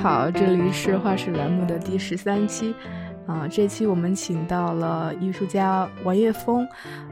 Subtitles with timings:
[0.00, 2.72] 好，这里是画室栏目的第十三期，
[3.26, 6.64] 啊，这期我们请到了艺术家王叶峰，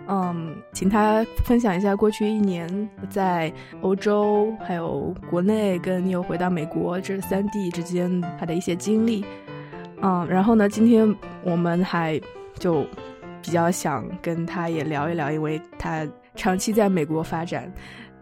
[0.07, 9.25] 嗯，请他分享一下过去一年在欧洲还有国内跟又回到美国这三地之间他的一些经历，
[10.01, 11.13] 嗯，然后呢，今天
[11.43, 12.21] 我们还
[12.61, 12.87] 就
[13.43, 16.07] 比较想跟他也聊一聊，因为他
[16.37, 17.71] 长期在美国发展。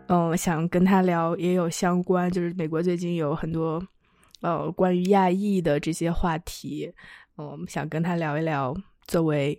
[0.07, 3.83] 嗯，想跟他聊也有相关，就是美国最近有很多，
[4.45, 6.93] 呃，关于亚裔的这些话题，
[7.39, 8.77] 嗯，我们想跟他聊一聊，
[9.07, 9.59] 作为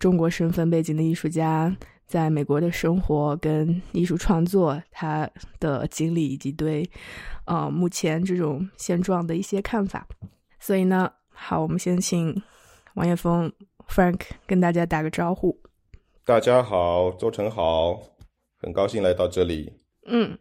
[0.00, 1.72] 中国身份背景的艺术家，
[2.04, 5.30] 在美国的生活跟艺术创作，他
[5.60, 6.84] 的经历以及对，
[7.44, 10.04] 呃，目前这种现状的一些看法。
[10.58, 12.42] 所以呢，好，我们先请
[12.94, 13.52] 王叶峰
[13.88, 15.56] Frank 跟大家打个招呼。
[16.24, 18.02] 大家好，周成好。
[18.58, 19.72] 很高兴来到这里。
[20.06, 20.36] 嗯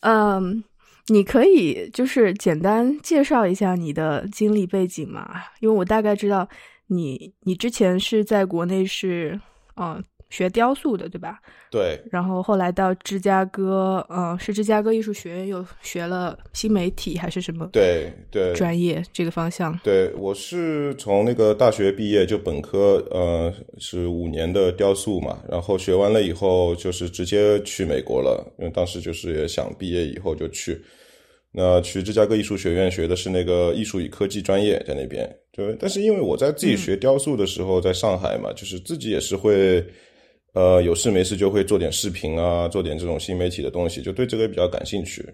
[0.00, 0.64] 嗯，
[1.08, 5.42] 你可以就是简单介绍一下你的经历背景嘛？
[5.60, 6.48] 因为我大概知道
[6.86, 9.40] 你，你之前是在国内是
[9.76, 10.02] 嗯。
[10.32, 11.38] 学雕塑的对吧？
[11.70, 12.00] 对。
[12.10, 17.68] 然后后来到芝加哥，嗯，是芝加哥艺术学院又学了新媒体还是什么？
[17.70, 18.54] 对对。
[18.54, 19.78] 专业这个方向。
[19.84, 30.80] 对，我是从那个大学毕业就本科，呃，是五年的雕塑嘛，然后学完了以后就是直接去美国了，因为当时就是也想毕业以后就去，
[31.52, 35.30] 那去芝加哥艺术学院学的是那个艺术与科技专业，在那边。
[35.52, 39.84] 对，但是因为我在自己学雕塑的时候在上海嘛，就是自己也是会。
[40.52, 45.24] 呃，有事没事就会做点视频啊，做点这种新媒体的东西，就对这个比较感兴趣。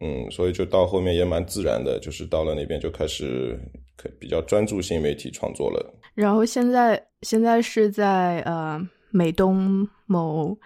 [0.00, 3.58] 嗯，所以就到后面也蛮自然的，就是到了那边就开始
[3.96, 5.94] 可比较专注新媒体创作了。
[6.14, 8.80] 然后现在现在是在呃
[9.10, 10.58] 美东某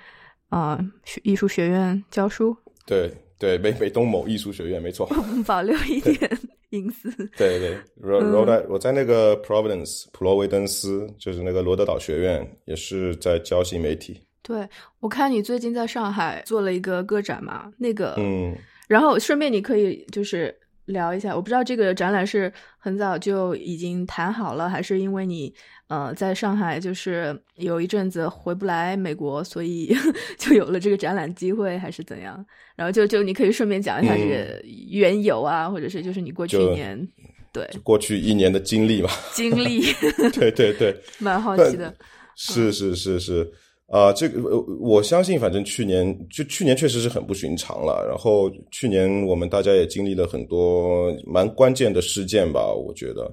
[0.49, 0.83] 啊
[1.23, 2.57] 艺术学院教书。
[2.87, 5.07] 对对，美美东某艺术学院没错。
[5.47, 6.19] 保留一点。
[6.71, 14.21] 隐私对对，罗罗在我在那个 Providence 普罗维登斯，就是那个罗德岛学院，也是在教新媒体。
[14.43, 14.69] 对，
[15.01, 18.57] 我看你最近在上海做了一个个展嘛，那个嗯，
[18.89, 25.55] 然后顺便你可以就是聊一下，我不知道这个展览是很早就已经谈好了，还是因为你。
[25.89, 29.97] 呃，在上海就是有一阵子回不来美国，所以
[30.37, 32.45] 就有了这个展览机会，还是怎样？
[32.75, 37.09] 然后就就你可以顺便讲一下这个缘由啊，或者是就是你过去一年
[37.53, 39.09] 对过去一年的经历吧。
[39.33, 39.81] 经历，
[40.35, 41.95] 对对对， 蛮好奇的。
[42.35, 43.49] 是是是是
[43.89, 48.05] 啊，这个我相信，反正去年就去年确实是很不寻常了。
[48.09, 53.33] 然后去年我们大家也经历了很多蛮关键的事件吧，我觉得。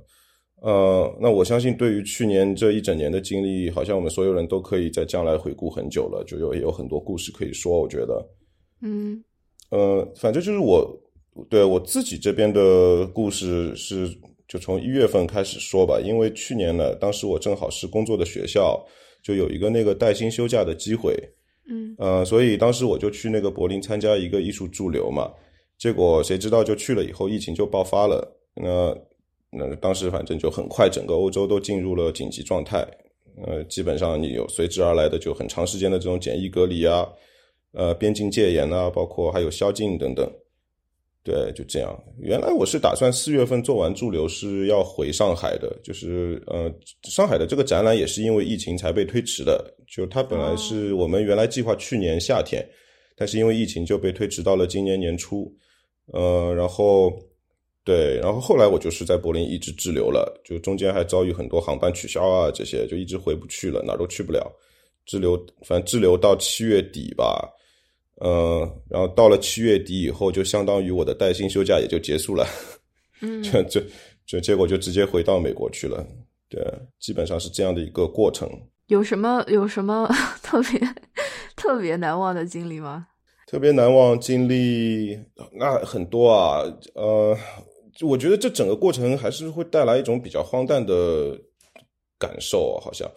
[0.61, 7.81] 呃，那我相信，对于去年这一整年的经历，好像我们所有人都可以在将来回顾很久了，就有也有很多故事可以说。
[7.81, 8.25] 我觉得，
[8.81, 9.21] 嗯，
[9.71, 10.87] 呃，反正就是我
[11.49, 14.07] 对我自己这边的故事是，
[14.47, 15.99] 就从一月份开始说吧。
[15.99, 18.81] 因为去年呢，当时我正好是工作的学校，
[19.23, 21.17] 就有一个那个带薪休假的机会，
[21.69, 25.31] 嗯，呃，所以当时我就去那个柏林参加一个艺术驻留嘛。
[25.79, 28.37] 结果谁知道就去了以后，疫情就爆发了。
[28.53, 28.95] 那
[29.49, 32.85] 那当时反正就很快，整个欧洲都进入了紧急状态。
[33.45, 37.07] 呃，基本上你有随之而来的就很长时间的这种检疫隔离啊，
[37.71, 40.29] 呃，边境戒严啊，包括还有宵禁等等。
[41.23, 41.97] 对，就这样。
[42.19, 46.69] 原来我是打算四月份做完驻留是要回上海的，就是呃，
[47.03, 49.73] 上海的这个展览也是因为疫情才被推迟的。
[49.87, 52.67] 就它本来是我们原来计划去年夏天，
[53.15, 55.49] 但是因为疫情就被推迟到了今年年初。
[56.07, 57.11] 呃，然后。
[57.85, 64.49] 对，然后后来我就是在柏林一直滞留了，就中间还遭遇很多航班取消啊，这些就一直回不去了，哪都去不了，
[65.05, 65.35] 滞留，
[65.67, 67.45] 反正滞留到七月底吧，
[68.21, 68.59] 嗯，
[68.89, 72.45] 然后到了七月底以后，就相当于我的带薪休假也就结束了，
[73.21, 73.81] 嗯， 就就
[74.25, 76.05] 就结果就直接回到美国去了，
[76.49, 76.61] 对，
[76.99, 78.49] 基本上是这样的一个过程。
[78.87, 80.07] 有什么有什么
[80.43, 80.79] 特别
[81.55, 83.07] 特别难忘的经历吗？
[83.47, 85.17] 特别难忘经历
[85.51, 86.61] 那很多啊，
[86.95, 87.37] 呃。
[88.01, 91.39] 我觉得这整个过程还是会带来一种比较荒诞的
[92.17, 93.07] 感受，好像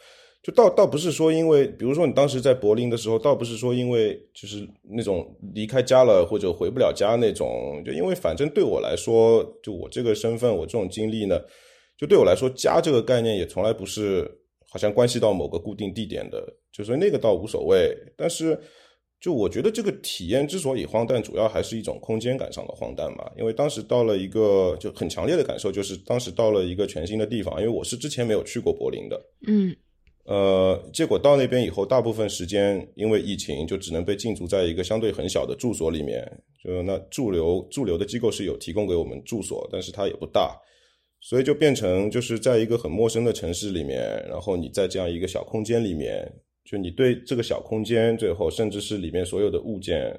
[0.47, 11.37] 就倒倒不是说因为，比如说你当时在柏林的时候，倒不是说因为就是那种离开家了或者回不了家那种，就因为反正对我来说，就我这个身份，我这种经历呢，
[11.99, 14.31] 就对我来说，家这个概念也从来不是
[14.71, 16.41] 好像关系到某个固定地点的，
[16.73, 18.57] 就是那个倒无所谓，但是。
[19.19, 23.25] 就我觉得这个体验之所以荒诞，主要还是一种空间感上的荒诞嘛。
[23.37, 27.59] 因为当时到了一个就很强烈的感受，就是当时到了一个全新的地方。
[27.59, 29.75] 因为我是之前没有去过柏林的，嗯，
[30.27, 36.27] 呃，结果到那边以后，大部分时间因为疫情，就只能被禁足在一个相对很小的住所里面。
[36.63, 40.61] 就那驻留驻留的机构是有提供给我们住所，但是它也不大，
[41.21, 46.29] 所以就变成就是在一个很陌生的城市里面，然后你在这样一个小空间里面，
[46.65, 50.13] 就你对这个小空间，最后甚至是里面所有的物件，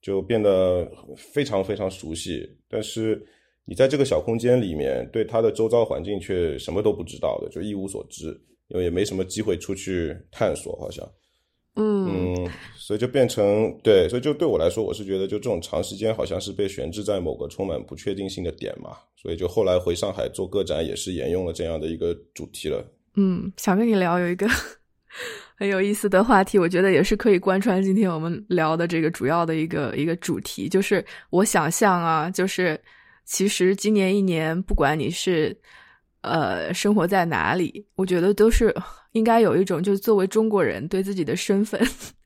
[0.00, 3.20] 就变得非常非常熟悉，但是
[3.64, 11.06] 你在这个小空间里面，对它的周遭环境却什么都不知道的，就一无所知，因为也没什么机会出去探索，好像。
[11.74, 22.84] 嗯嗯，所以就变成对，所以就对我来说，我是觉得就这种长时间好像是被悬置在某个充满不确定性的点嘛，所以就后来回上海做个展也是沿用了这样的一个主题了。
[23.16, 24.46] 嗯，想跟你聊有一个
[25.56, 32.78] 很有意思的话题，我觉得也是可以贯穿今天我们聊的这个主要的一个一个主题，就是我想象啊，就是
[33.24, 35.58] 其实今年一年，不管你是
[36.22, 38.74] 呃生活在哪里，我觉得都是。
[39.12, 41.78] 应该有一种，就是作为中国人对自己的身份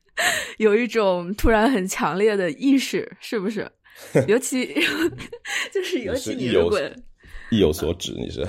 [0.57, 3.69] 有一种突然很强烈的意识，是不是？
[4.25, 4.73] 尤其
[5.73, 6.79] 就是尤其你如果
[7.51, 8.47] 意有所指，你是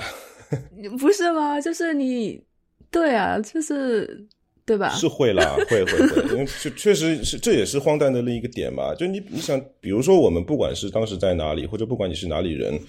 [0.97, 1.59] 不是吗？
[1.59, 2.41] 就是你
[2.89, 4.25] 对啊，就是
[4.65, 4.87] 对吧？
[4.91, 8.95] 是会啦，会会会，因为确确实是这也是荒诞的另一个点嘛。
[8.95, 12.79] 就你你想，比如说我们不管是当时在哪里，或者不管你是哪里人。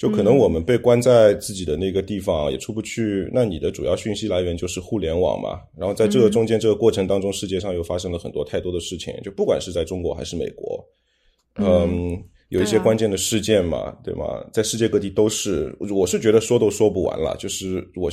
[0.00, 3.28] 就可能我们被关在自己的那个地方，也出不去。
[3.34, 5.60] 那你的主要讯息来源就是互联网嘛。
[5.76, 9.14] 然后在这个中间这个过程当中，世界上又发生了很多太多的事情。
[9.22, 10.82] 就不管是在中国还是美国，
[11.56, 12.16] 嗯，
[12.50, 14.24] 有一些关键的事件嘛，对吗？
[14.52, 15.74] 在世界各地都是。
[15.90, 18.10] 我是觉得说都说不完了，就是我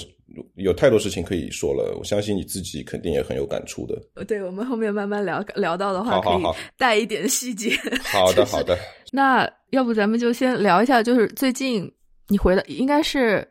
[0.55, 1.95] 有太多事情可以说了。
[1.97, 3.99] 我相信你自己肯定也很有感触的。
[4.25, 6.43] 对我们后面慢慢聊聊到的话，可以
[6.77, 7.71] 带一点细节。
[8.13, 8.77] 好的，好的。
[9.11, 11.91] 那要不咱们就先聊一下，就是最近
[12.27, 13.47] 你回来，应该是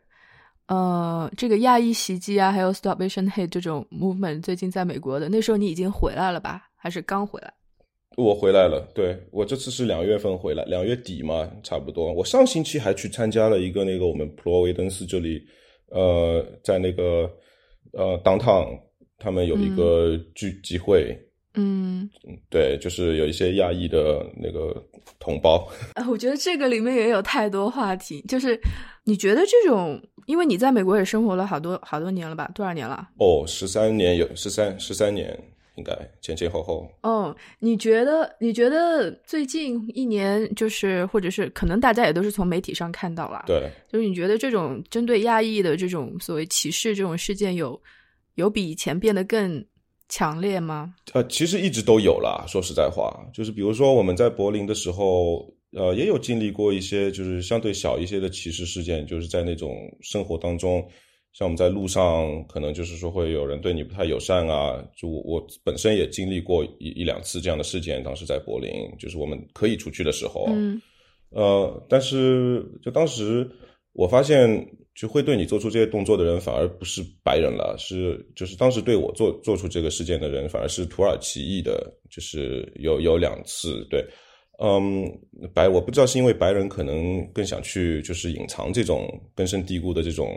[0.67, 6.63] 呃，这个亚裔袭击啊，还有 Stop Asian Hate 这种 movement 最近在美国的，那时候你已经回来了吧？
[6.77, 7.51] 还是刚回来？
[8.17, 12.11] 我回来了，对我这次是两月份回来，两月底嘛，差不多。
[12.11, 15.39] 我上星期还去参加了一个那个我们普罗维登斯这里，
[15.91, 17.31] 呃，在那个
[17.93, 18.79] 呃 downtown
[19.19, 21.15] 他们有一个聚集会。
[21.59, 22.09] 嗯，
[22.49, 24.75] 对，就是有一些亚裔的那个
[25.19, 25.67] 同胞。
[25.93, 28.21] 啊， 我觉得这个里面也有太多话题。
[28.27, 28.59] 就是
[29.05, 32.49] 你觉得这种，因为你在美国也生活了好多好多年了吧？
[32.53, 33.07] 多少年了？
[33.17, 35.35] 哦，十三年有十三十三年，
[35.77, 36.87] 应该前前后后。
[37.03, 38.29] 嗯，你觉得？
[38.39, 43.45] 你觉得最近一年，就是或者是可能大家也都是从媒体上看到了。
[43.47, 47.81] 对，就是你觉得这种针对亚裔的这种所谓歧视这种事件，有
[48.35, 49.65] 有比以前变得更？
[50.09, 50.93] 强烈吗？
[51.11, 52.45] 呃，其实一直都有啦。
[52.47, 60.81] 说实在话，就是比如说我们在柏林的时候，呃，也有经历过一些就是相对小一些的歧视事件，就是在那种生活当中，
[61.37, 64.83] 像我们在路上，可能就是说会有人对你不太友善啊。
[64.95, 70.81] 就我本身也经历过一一两次这样的事件，当时在柏林，就是我们可以出去的时候，嗯，
[71.29, 73.47] 呃，但是就当时
[73.93, 74.67] 我发现。
[74.97, 84.03] 就会对你做出这些动作的人，反而不是白人了，是就是当时对我做做出这个事件的人，反而是土耳其裔的，就是有有两次，对，
[84.57, 85.05] 嗯，
[85.53, 90.35] 白我不知道是因为白人可能更想去就是隐藏这种根深蒂固的这种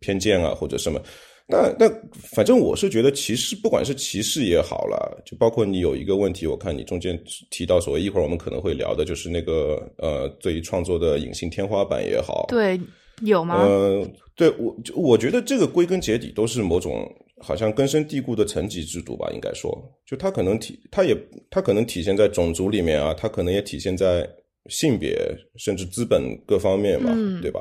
[0.00, 1.00] 偏见啊，或者什么，
[1.46, 1.88] 那那
[2.34, 7.18] 反正我是觉得歧视，不管是歧视也好了，就包括你有一个问题，我看你中间
[7.50, 12.80] 提到所谓一会儿我们可能会聊的，就是那个呃，对于创作的隐性天花板也好，对。
[13.22, 13.56] 有吗？
[13.56, 17.06] 呃，对我，我觉得这个归根结底都是某种
[17.42, 19.30] 好像根深蒂固的层级制度吧。
[19.34, 19.70] 应该说，
[20.06, 21.14] 就它可能体，它也
[21.50, 24.26] 它可能体现在种族里面啊，它可能也体现在
[24.70, 25.18] 性别
[25.56, 27.60] 甚至资本各方面嘛，对吧？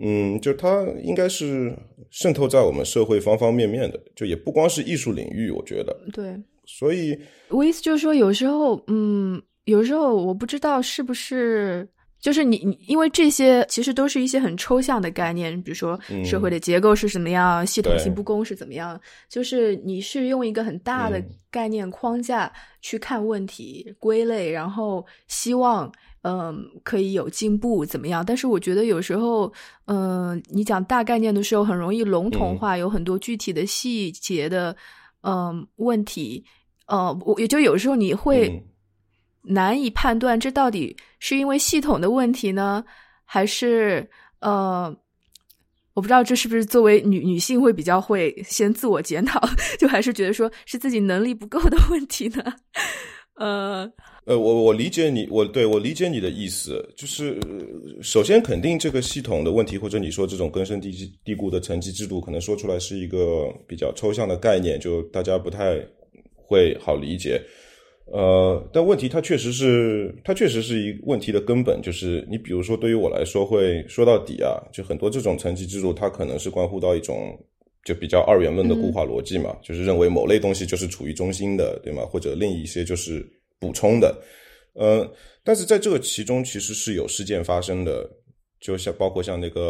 [0.00, 1.76] 嗯，就它应该是
[2.10, 5.96] 渗透在我们社会方方面面的，就也不光是艺术领域，我觉得。
[6.12, 11.88] 对，所以我意思就是说，有时候，嗯，有时候我不知道是不是。
[12.20, 18.98] 就是你你，因为这些其实都是一些很抽象的概念，比如说社会的结构是什么样，系统性不公是怎么样。
[19.28, 25.92] 就是你是用一个很大的概念框架去看问题、归类，然后希望
[26.24, 28.24] 嗯可以有进步怎么样？
[28.26, 29.52] 但是我觉得有时候
[29.86, 34.76] 嗯，你讲大概念的时候很容易笼统化，有很多具体的细节的
[35.22, 36.44] 嗯问题，
[36.86, 38.62] 呃，我也就有时候你会。
[39.46, 42.82] 难以判断这到底是因为系统的问题呢，
[43.26, 44.08] 还是
[44.40, 44.84] 呃，
[45.92, 49.38] 我不知道这是不是作为女女性会比较会先自我检讨，
[49.78, 52.54] 就还是觉得说是自己能力不够的问题呢？
[53.36, 53.86] 呃
[54.26, 57.38] 呃，我我理解你，我对我理解你的意思，就是
[58.00, 60.90] 首先肯定这个系统的问题，或者你说这种根深蒂
[61.22, 65.78] 蒂固的层级制度，可能说出来是一个比较抽象的概念，就大家不太
[66.34, 67.38] 会好理解。
[68.06, 77.38] 呃，但问题它确实是，它确实是一问题的根本，就是你比如说对于我来说，会说到底啊，就很多这种层级制度，它可能是关乎到一种
[77.84, 82.04] 就比较二元论的固化逻辑嘛，就是认为某类东西就是处于中心的，对吗？
[82.06, 83.26] 或者另一些就是
[83.64, 84.22] 补充的，
[84.74, 85.10] 呃，
[85.42, 88.06] 但是在这个其中其实是有事件发生的，
[88.60, 89.60] 就像包括像那个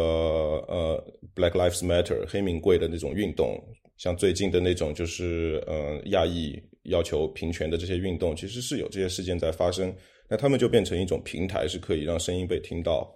[0.67, 1.01] 呃
[1.35, 3.63] Black Lives Matter 黑名贵的那种运动，
[3.97, 6.61] 像最近的那种就是呃亚裔。
[6.85, 9.91] 要求平权的这些运动，其实是有这些事件在发生，
[10.29, 13.11] 那他们就变成一种平台，是可以让声音被听到，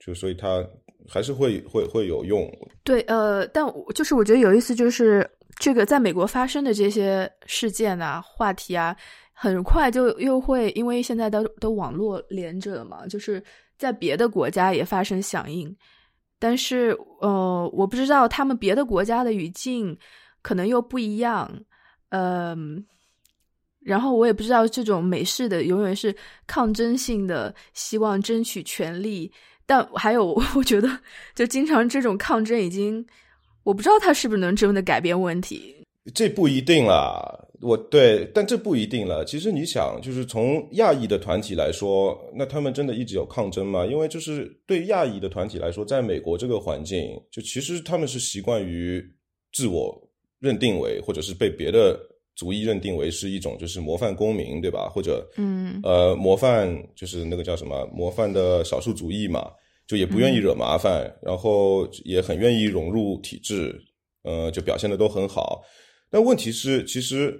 [0.00, 0.68] 就所以它
[1.08, 2.52] 还是会会会有用。
[2.82, 5.24] 对，呃，但就是我觉得有意思，就是
[5.60, 8.96] 这个在美国发生的这些事件啊、话题啊，
[9.38, 13.42] 很快就又会因为现在都都网络连着了嘛，就是
[13.76, 15.76] 在别的国家也发生响应，
[16.38, 19.96] 但是呃，我不知道他们别的国家的语境
[20.40, 21.50] 可能又不一样，
[22.08, 22.84] 嗯。
[23.80, 26.12] 然后我也不知道这种美式的永远是
[26.44, 29.30] 抗争性的，希望争取权利。
[29.64, 30.26] 但还有，
[30.56, 30.88] 我觉得
[31.36, 33.06] 就经常这种抗争已经，
[33.62, 35.85] 我不知道他是不是能真的改变问题。
[36.14, 39.24] 这不一定啦，我对，但这不一定了。
[39.24, 43.84] 其实你想，就是从亚裔的团体来说，那他们真的一直有抗争吗？
[43.86, 49.04] 因为就是对亚裔的团体来说，在美国这个环境，就其实他们是习惯于
[49.52, 49.96] 自我
[50.38, 51.98] 认定为，或者是被别的。
[52.38, 54.90] 族裔认定为是一种就是模范公民，对吧？
[54.90, 59.50] 或者，嗯，呃，模范就是那个叫什么模范的少数族裔嘛，
[59.86, 63.74] 就也不愿意惹麻烦，然后也很愿意融入体制，
[64.22, 65.62] 呃，就表现的都很好。
[66.10, 67.38] 但问题是，其实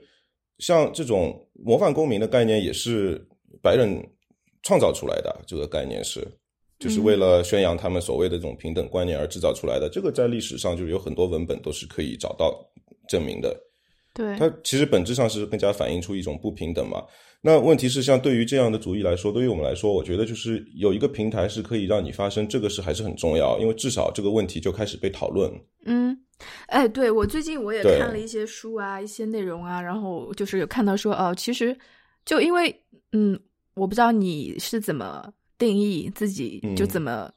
[0.59, 3.27] 像这种模范公民的概念也是
[3.63, 3.97] 白人
[4.63, 6.27] 创造出来的，这个概念是
[6.79, 9.89] 就是为了宣扬他们所谓的这种平等观念而制造出来的。
[9.91, 12.55] 这个在历史上就是有很多文本都是可以找到
[13.09, 13.57] 证明的。
[14.13, 17.05] 对，它其实本质上是更加反映出一种不平等嘛。
[17.43, 25.53] 那问题是，像对于这样的主义来说，对于我们来说，我觉得就是有一个平台是可以让你发声，这个是还是很重要，因为至少这个问题就开始被讨论。
[25.85, 26.17] 嗯，
[26.67, 31.77] 哎，对我最近我也看了一些书啊，一些内容啊，然后就是有看到说，哦，其实
[32.25, 33.39] 就因为，嗯，
[33.75, 37.31] 我不知道你是怎么定义自己，就怎么，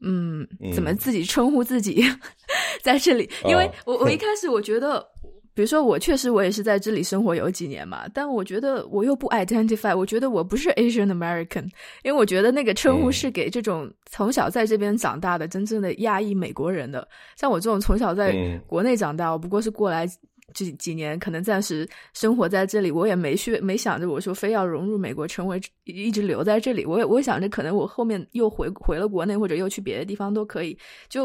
[0.00, 2.04] 嗯，怎么自己称呼自己
[2.82, 5.06] 在这里，因为我我一 开始我觉得。
[5.54, 11.64] 比如说，我确实我也是在这里生活有几年嘛，但我觉得我又不 identify，我觉得我不是 Asian American，
[12.02, 17.06] 因为我觉得那个称呼是给这种从小在这边长大的真正的亚裔美国人的。
[17.36, 18.34] 像我这种从小在
[18.66, 20.06] 国内长大，我不过是过来
[20.54, 26.86] 这几年，可能暂时生活在这里，我也没去没想着我说非要融入美国，成为一直留在这里。
[26.86, 30.78] 我也我想着可能我后面又回回了国内，或者又去别的地方都可以。
[31.10, 31.24] 就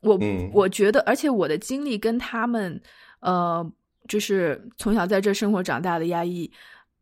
[0.00, 0.18] 我
[0.52, 2.80] 我觉得，而且我的经历跟他们。
[3.20, 3.72] 呃，
[4.08, 6.50] 就是从小在这生活长大的压抑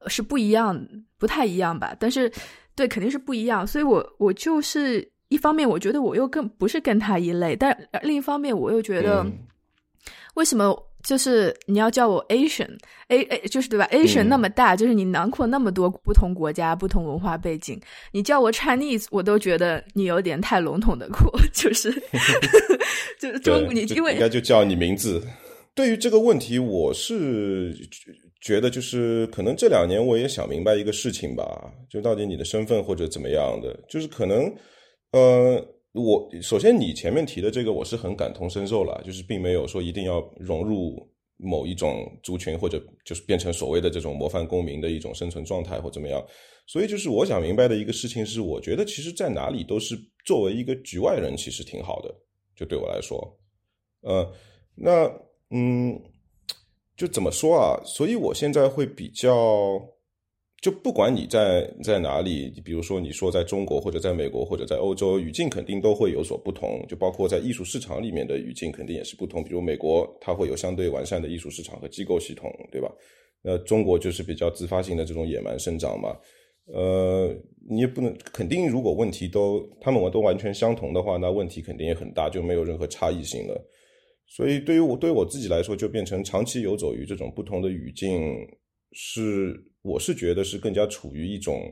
[0.09, 0.87] 是不一样，
[1.19, 1.95] 不太一样吧？
[1.99, 2.31] 但是，
[2.75, 3.67] 对，肯定是不一样。
[3.67, 9.27] 所以，我我就是一方面，我觉得我又更不是跟他一类，但另一方面，我又觉得，
[10.35, 17.81] 为什么就是你要叫我 Asian，A A 就是对吧？Asian 那么大，就是你囊括那么多不同国家、不同文化背景，
[18.13, 21.91] 你叫我 Chinese，我都觉得你有点太笼统的过， 就是
[23.19, 25.23] 就是中你因为应该就叫你名字。
[25.77, 27.77] 对于这个问题，我是
[28.41, 34.51] 觉得就是可能这两年我也想明白一个事情吧，就到底你的身份或者怎么样的，就是可能，
[35.13, 41.07] 呃，我首先你前面提的这个我是很感同身受了，就是并没有说一定要融入
[41.37, 46.27] 某一种族群或者就是变成所谓的这种模范公民的一种生存状态或怎么样，
[46.67, 52.15] 所以就是我想明白的一个事情是，我觉得其实在哪里都是作为一个局外人其实挺好的，
[52.57, 53.39] 就对我来说，
[54.01, 54.33] 呃，
[54.75, 55.26] 那。
[55.51, 56.01] 嗯，
[56.97, 57.81] 就怎么说啊？
[57.85, 59.81] 所以我现在会比较，
[60.61, 66.85] 就不管你在在哪里，比如说你说在中国或者在美国或者在欧洲，语境肯定都会有所不同。
[66.89, 69.45] 就包括在艺术市场里面的语境肯定也是不同。
[69.45, 72.91] 比如美国它会有相对完善的艺术市场和机构系统，对吧？
[73.43, 76.17] 那中国就是比较自发性的这种野蛮生长嘛。
[76.75, 77.33] 呃，
[77.71, 83.65] 你也不能肯定，如果问题都他们都完全相同的话，那问题肯定也很大，就没有任何差异性了。
[84.29, 88.21] 所以，对于我对于我自己来说，就变成长期游走于这种不同的语境，
[88.93, 91.63] 是我是觉得是更加处于一种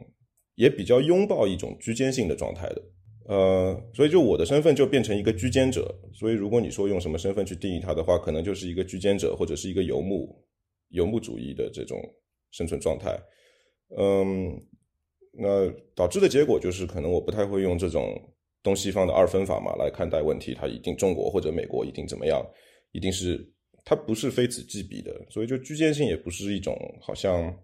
[0.54, 2.82] 也比较拥抱一种居间性的状态的。
[3.26, 5.94] 呃，所以就我的身份就变成一个居间者。
[6.14, 10.46] 所以，如果你说用什么身份去定义它的话，可能就是一个居间者或者是一个游牧
[10.90, 11.98] 游牧主义的这种
[12.52, 13.18] 生存状态。
[13.98, 14.62] 嗯，
[15.32, 18.30] 那导致的结果就是，可能我不太会用这种。
[18.64, 22.44] 东西方的二分法嘛，来看待问题，它一定中国或者美国一定怎么样，
[22.90, 23.48] 一定是
[23.84, 27.54] 它不是非此即彼的，所以就居间性也不是一种好像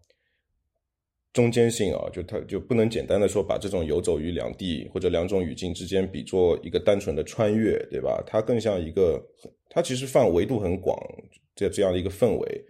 [1.32, 8.22] 中间性啊，就它就不能简单的说把这种游走于两地或者两种语境之间比作一个单纯的穿越，对吧？
[8.26, 9.24] 它更像一个，
[9.70, 10.98] 它其实范维度很广，
[11.54, 12.64] 这这样的一个氛围，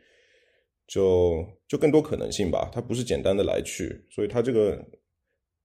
[0.87, 2.71] 就就更多可能性吧。
[2.73, 4.79] 它不是简单的来去，所以它这个，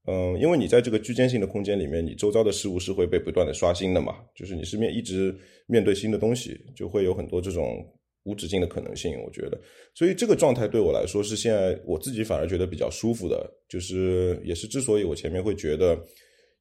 [0.07, 5.35] 嗯，因为你在这个居间性的空间里面，你周遭的事物是会被不断的刷新的嘛，就是你是面一直
[5.67, 7.85] 面对新的东西，就会有很多这种。
[8.27, 9.61] 无止境的可能性，我觉得，
[9.93, 15.95] 所以这个状态对我来说是现在我自己反而觉得比较舒服的，就是也是之所以我前面会觉得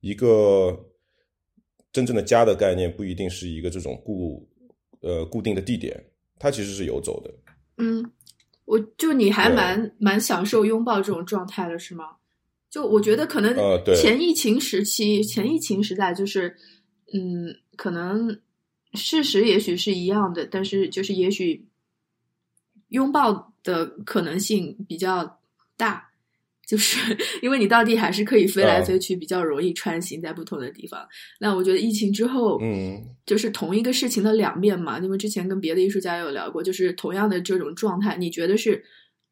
[0.00, 0.78] 一个
[1.90, 4.46] 真正的家的概念不一定是一个这种固
[5.00, 5.98] 呃固定的地点，
[6.38, 7.32] 它其实是游走的。
[7.78, 8.04] 嗯，
[8.66, 12.10] 我就你还蛮蛮享受拥抱这种状态的是吗？
[12.74, 13.54] 就我觉得可能
[13.94, 16.56] 前疫情时期，前疫情时代就是
[17.12, 18.40] 嗯，可能。
[18.96, 21.66] 事实也许是一样的，但是就是也许
[22.90, 25.40] 拥抱的可能性比较
[25.76, 26.12] 大，
[26.64, 31.04] 就是因为你到底还是可以飞来飞去，比较容易穿行在不同的地方。
[31.40, 35.00] 那我觉得疫情之后，嗯，就是同一个事情的两面嘛。
[35.00, 38.84] 因为之前跟别的艺术家有聊过，就是同样的这种状态，你觉得是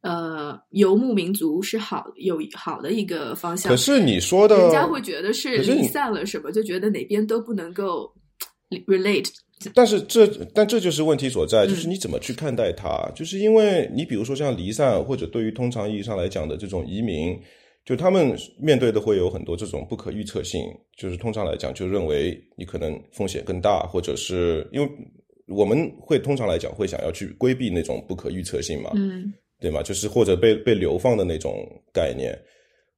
[0.03, 3.71] 呃游牧民族是好有好的一个方向？
[3.71, 8.13] 可是你说的，人家会觉得是离散了什么，就觉得哪边都不能够
[8.87, 9.31] relate。
[9.75, 13.09] 但是这，但这就是问题所在，就是你怎么去看待它？
[13.15, 17.39] 就是因为你比如说像离散，或者对于通常意义上来讲的这种移民，
[17.85, 20.61] 就他们面对的会有很多这种不可预测性。
[20.99, 24.91] 就是通常来讲，就认为你可能风险更大，或者是因为
[25.47, 29.33] 我们会通常来讲会想要去规避那种不可预测性嘛，嗯，
[29.63, 29.83] 对吗？
[29.83, 32.39] 就是或者被被流放的那种概念。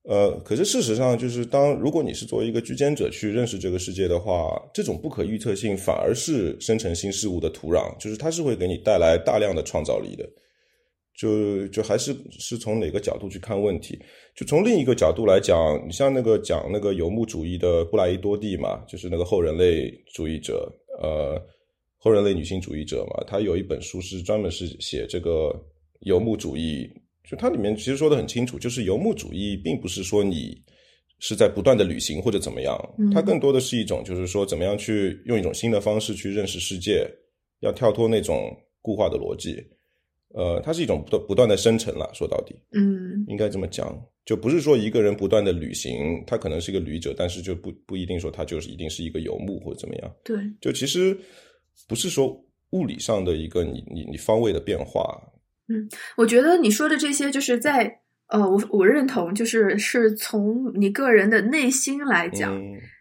[0.04, 10.28] 呃，可是事实上，就是当如果你是作为一个居间者去认识这个世界的话，这种不可预测性反而是生成新事物的土壤，就是它是会给你带来大量的创造力的。
[11.16, 13.97] 就就还是是从哪个角度去看问题？
[14.35, 20.68] 就从另一个角度来讲，你像那个讲那个游牧主义的布莱伊多蒂嘛，就是那个后人类主义者，
[21.00, 21.40] 呃，
[21.98, 25.55] 后人类女性主义者嘛，他有一本书是专门是写这个
[26.05, 26.88] 游牧主义。
[27.29, 30.62] 就它里面其实说的很清楚，就是游牧主义并不是说你
[31.21, 32.79] 是在不断的旅行或者怎么样，
[33.14, 37.11] 它更多的是一种就是说怎么样去用一种新的方式去认识世界，
[37.61, 39.57] 要跳脱那种固化的逻辑，
[40.35, 42.11] 呃，它是一种不断不断的生成了。
[42.12, 50.14] 说到底，嗯，应该这么讲，就不是说一个人不断的旅行，他可能是一个旅者，但是就不不一定说他就是一定是一个游牧或者怎么样。
[50.23, 51.19] 对，就其实
[51.88, 52.38] 不是说
[52.73, 55.19] 物理上的一个你你你方位的变化。
[55.68, 62.53] 嗯，我觉得你说的这些，就是在呃，我我认同，就是是从你个人的内心来讲，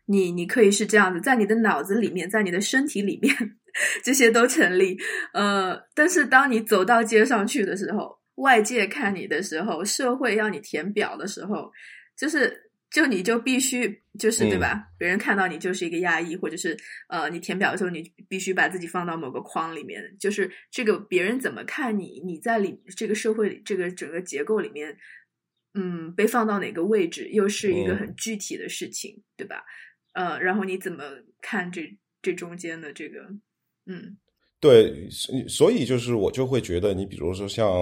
[0.05, 3.35] 你你可以是这样子，在你的脑子里面，在你的身体里面，
[4.03, 4.97] 这些都成立。
[5.33, 11.71] 呃，但是当你走到街上去的时候，外界看你的时候，社会要你填表的时候，
[12.17, 12.71] 就是。
[12.93, 14.87] 就你就必须就是对吧？
[14.99, 16.77] 别人看到你就是一个压抑，或者是
[17.09, 20.15] 呃，你填表的时候你必须把自己放到某个框里面。
[20.19, 24.95] 就是这个别人怎么看你，你在里这个社会里这个整个结构里面，
[25.73, 29.63] 嗯，被放到哪个位置，又是一个很具体的事情，对吧？
[30.11, 31.03] 呃，然后你怎么
[31.41, 33.21] 看这这中间的这个，
[33.87, 34.15] 嗯，
[34.59, 35.09] 对，
[35.47, 37.73] 所以就是我就会觉得，你比如说像。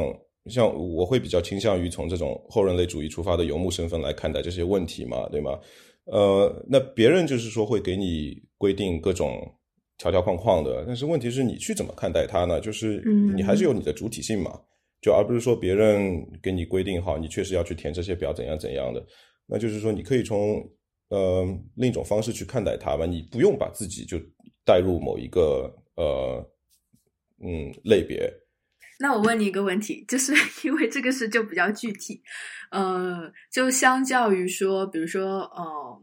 [0.50, 5.60] 像我会比较倾向于从这种后人类主义出发的游牧身份来看待这些问题嘛，对吗？
[6.06, 9.40] 呃，那别人就是说会给你规定各种
[10.00, 12.60] 条条框框的，但是问题是你去怎么看待它呢？
[12.60, 13.04] 就是
[13.36, 14.60] 你还是有你的主体性嘛，
[15.00, 19.06] 就而不是说别人给你规定好，你确实要去填这些表怎样怎样的。
[19.46, 20.68] 那就是说你可以从
[21.10, 24.18] 呃另一种方式去看待它吧，你不用把自己就
[24.66, 26.44] 带入某一个呃
[27.44, 28.28] 嗯类别。
[29.02, 30.34] 那我问你一个问题，就是
[30.66, 32.22] 因为这个事就比较具体，
[32.70, 36.02] 呃，就相较于说，比如说，呃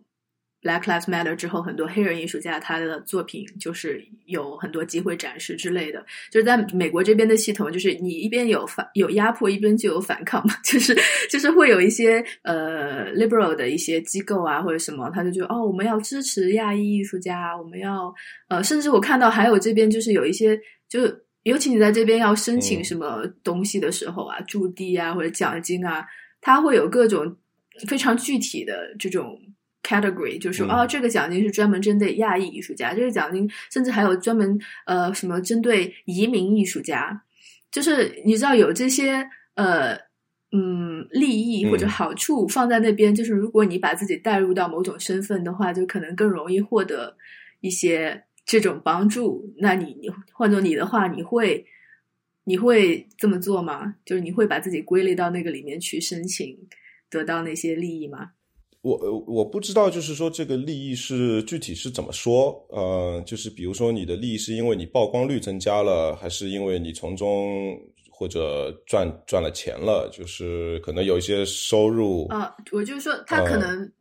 [0.60, 6.04] ，Black Lives Matter 之后，很多黑人艺术家他的作品就是有很多机会展示之类的。
[6.30, 10.96] 就是在美国这边的系统，就是你一边有反有压迫，一边就有反抗嘛， 就是
[11.30, 18.12] 就是会有一些呃 liberal 的一些机构啊或者什么，他就觉得哦，我们要支持亚裔艺术家，我们要
[18.48, 21.00] 呃，甚至我看到还有这边就是有一些就。
[21.48, 26.06] 尤其你在这边要申请什么东西的时候啊，驻地啊或者奖金啊，
[26.40, 27.36] 它会有各种
[27.86, 29.40] 非常具体的这种
[29.82, 37.22] category，就是说，哦，这个奖金是专门针对亚裔艺术家，这个奖金甚至还有专门呃什么针对移民艺术家，
[37.72, 39.94] 就是你知道有这些呃
[40.52, 47.16] 嗯利益或者好处放在那边，就是如果你把自己带入到某种身份的话，就可能更容易获得
[47.60, 48.24] 一些。
[48.48, 51.62] 这种帮助，那你你换做你的话，你会
[52.44, 53.94] 你会这么做吗？
[54.06, 56.56] 就是你会把自己归类到那个里面去申请
[57.10, 58.30] 得到那些利益吗？
[58.80, 62.64] 我我不知道，就是说这个利益是具体是怎么说？
[62.70, 70.08] 呃，就是比如说你的利益是因为你曝光率增加了，还是因为你从中或者赚赚了钱了？
[70.10, 73.92] 就是可能有一些收入啊，我就是说他可能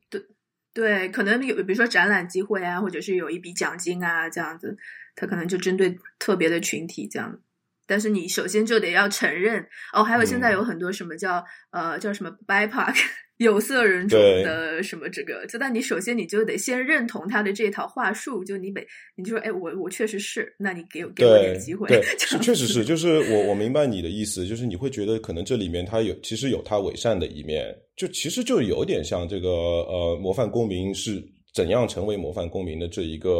[0.77, 4.77] 对对，可能有比如说展览机会啊，或者是有一笔奖金啊这样子，
[5.15, 7.39] 他可能就针对特别的群体这样。
[7.87, 12.95] 但是你首先就得要承认哦，还有现在有很多什么叫呃叫什么 BIPOC。
[13.37, 22.01] 有色人种的什么这个，就但你首先你就得先认同他的这套话术，就你得你就说，哎，我我确实是，那你给给我点机会，对，
[22.41, 31.23] 确实是，就是我我明白你的意思，就是你会觉得可能这里面他有其实有他伪善的一面，就其实就有点像这个呃模范公民是。
[31.57, 33.31] 怎样成为模范公民的这一个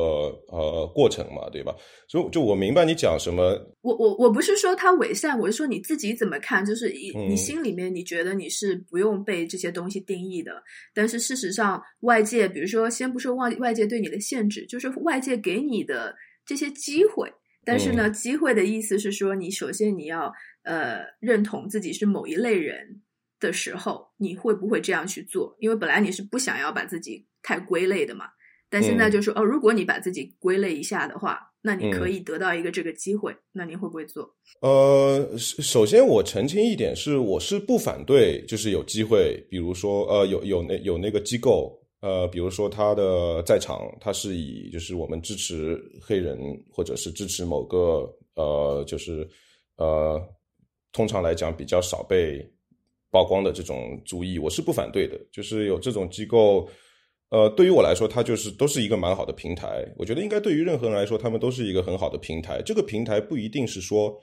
[0.47, 1.75] 呃过程嘛，对吧？
[2.08, 3.53] 所以就我明白你讲什么。
[3.82, 6.65] 我我我不是说他伪善，我是说你自己怎么看？
[6.65, 10.63] 就是你你心里面你觉得你是不用被这些东西定义的，
[10.95, 17.32] 但是事实上外界，比如说先不说外外界对你的限制，就是外界给你的这些机会。
[17.63, 23.03] 但是呢，机会的意思是说，你首先你要呃认同自己是某一类人
[23.39, 25.56] 的时候，你会不会这样去做？
[25.60, 27.27] 因为本来你是不想要把自己。
[27.47, 28.25] 太归类的嘛，
[28.69, 34.29] 但现在就说哦，如果你把自己归类一下的话，那你可以得到一个这个机会，那你会不会做？
[34.60, 46.38] 呃，首先我澄清一点是，我是不反对，就是有机会，比如说呃，有有那有那个机构，呃，比如说他的在场，他是以就是我们支持黑人
[46.69, 49.25] 或者是支持某个呃，就是
[49.77, 50.21] 呃，
[50.91, 52.45] 通常来讲比较少被
[53.10, 56.67] 曝光的这种主意，我是不反对的，就是有这种机构。
[57.30, 59.86] 呃，对于我来说，它就是都是一个蛮好的平台。
[59.98, 62.62] 我觉得应该对于任何人来说，他们都是一个很好的平台。
[62.62, 64.18] 这个平台不一定是说，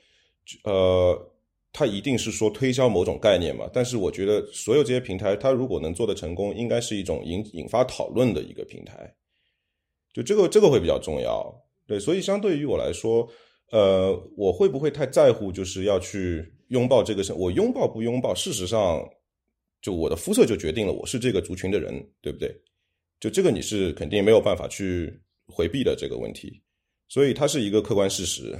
[0.64, 1.32] 呃，
[1.70, 3.68] 它一定是说推销某种概念嘛。
[3.72, 9.14] 但是我觉得所有这些平台，它如果能做得成功，应该是一种引引发讨论的一个平台。
[10.14, 11.54] 就这个这个会比较重要。
[11.86, 13.28] 对，所以相对于我来说，
[13.70, 19.06] 呃，我会不会太在乎就是要去拥抱这个我拥抱不拥抱，事实上，
[19.82, 22.50] 就我的肤色就决定了我是这个族群的人，对不对？
[23.24, 25.10] 就这个你是肯定没有办法去
[25.46, 26.60] 回避的这个问题，
[27.08, 28.54] 所以它是一个客观事实，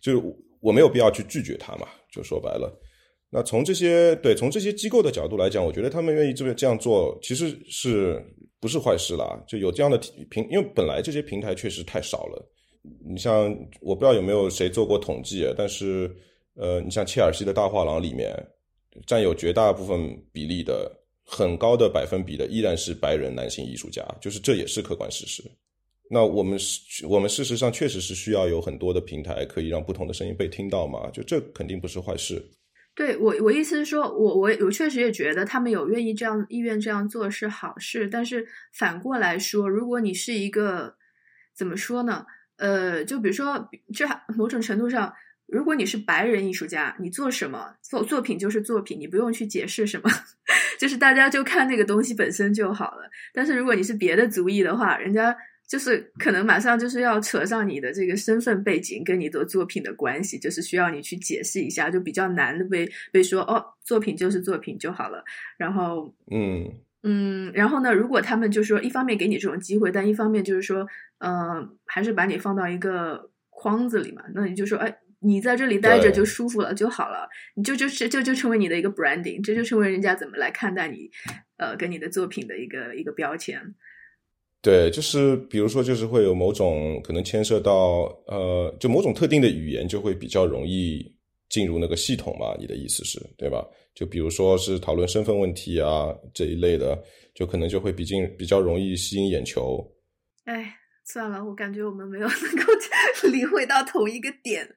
[0.00, 0.20] 就
[0.58, 1.86] 我没有必要去拒绝它嘛。
[2.10, 2.76] 就说白了，
[3.30, 8.20] 那从这些对从这些机构的角度来讲，我觉得他们愿意这边这样做，其实是
[8.58, 9.40] 不是坏事啦？
[9.46, 9.96] 就有这样的
[10.30, 12.44] 平，因为本来这些平台确实太少了。
[13.08, 16.10] 你像我不知道有没有谁做过统计，但是
[16.56, 18.34] 呃，你像切尔西的大画廊里面，
[19.06, 19.96] 占有绝大部分
[20.32, 20.90] 比例的。
[21.28, 25.42] 很高的百分比的依然是白人男性艺术家，就是这也是客观事实。
[26.08, 31.10] 那我们是，我们事实上确实是需要有很多的平台，可以让不同的声音被听到嘛？
[31.10, 32.40] 就这肯定不是坏事。
[32.94, 38.08] 对我，我意思是说，我我我确实也觉得他们有愿意这样意愿这样做是好事。
[38.08, 40.94] 但是反过来说，如果你是一个
[41.56, 42.24] 怎么说呢？
[42.58, 45.12] 呃，就比如说，这某种程度上。
[45.46, 50.10] 如果你是白人艺术家，你做什么作作品就是作品，你不用去解释什么，
[50.78, 53.08] 就是大家就看那个东西本身就好了。
[53.32, 55.36] 但是如果你是别的族裔的话，人家
[55.68, 65.24] 就是可能马上就是要扯上你的这个身份背景跟你的作品的关系，就是需要你去解释一下，就比较难的被被说哦，作品就是作品就好了。
[65.56, 66.68] 然后嗯
[67.04, 70.84] 嗯，然后呢，如果他们就说一方面给你这种机会，但一方面就是说，
[71.18, 74.98] 嗯，还是把你放到一个框子里嘛，那你就说哎。
[75.20, 81.10] 你在这里待着就舒服了就好了，你就就是就就成为你的一个 branding，这就成为人家怎么来看待你，
[81.56, 83.60] 呃，跟你的作品的一个一个标签。
[84.60, 91.04] 对，就是比如说，就是会有某种可能牵涉到呃，就某种特定的语言就会比较容易
[91.48, 92.54] 进入那个系统嘛？
[92.58, 93.64] 你的意思是对吧？
[93.94, 97.02] 就比如说是讨论身份问题啊这一类的，
[97.34, 99.82] 就可能就会比较比较容易吸引眼球。
[100.44, 100.74] 哎。
[101.06, 102.72] 算了，我感觉我们没有 能够
[103.30, 104.68] 理会到同一个点，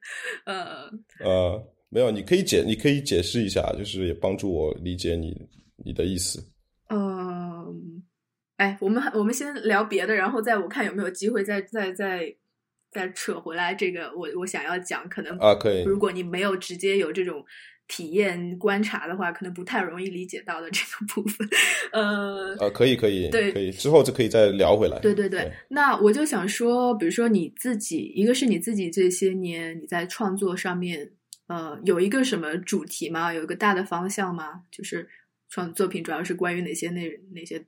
[0.46, 0.88] 呃
[1.24, 5.36] 呃，没有，你可以解，你可以解释一下，就是也帮助我理解你
[5.84, 6.40] 你的意思。
[6.88, 8.02] 嗯，
[8.56, 12.32] 哎，我们我们先聊别的，然后再我看有没有机会再再再
[12.90, 17.44] 再扯回来这个我我想要讲，可能啊可以，如果你没有直接有这种。
[17.92, 21.48] 体验观察的话，可能不太容易理解到的这个部分，
[21.90, 24.96] 呃，呃，可以，可以，对，可以，之后就可以再聊回来。
[25.00, 25.50] 对，对，对。
[25.70, 31.10] 那我就想说，比如说你自己，一个是你自己这些年你在创作上面，
[31.48, 33.34] 呃，有一个什么主题吗？
[33.34, 34.62] 有一个大的方向吗？
[34.70, 35.08] 就是
[35.48, 37.66] 创作品主要是关于哪些内哪些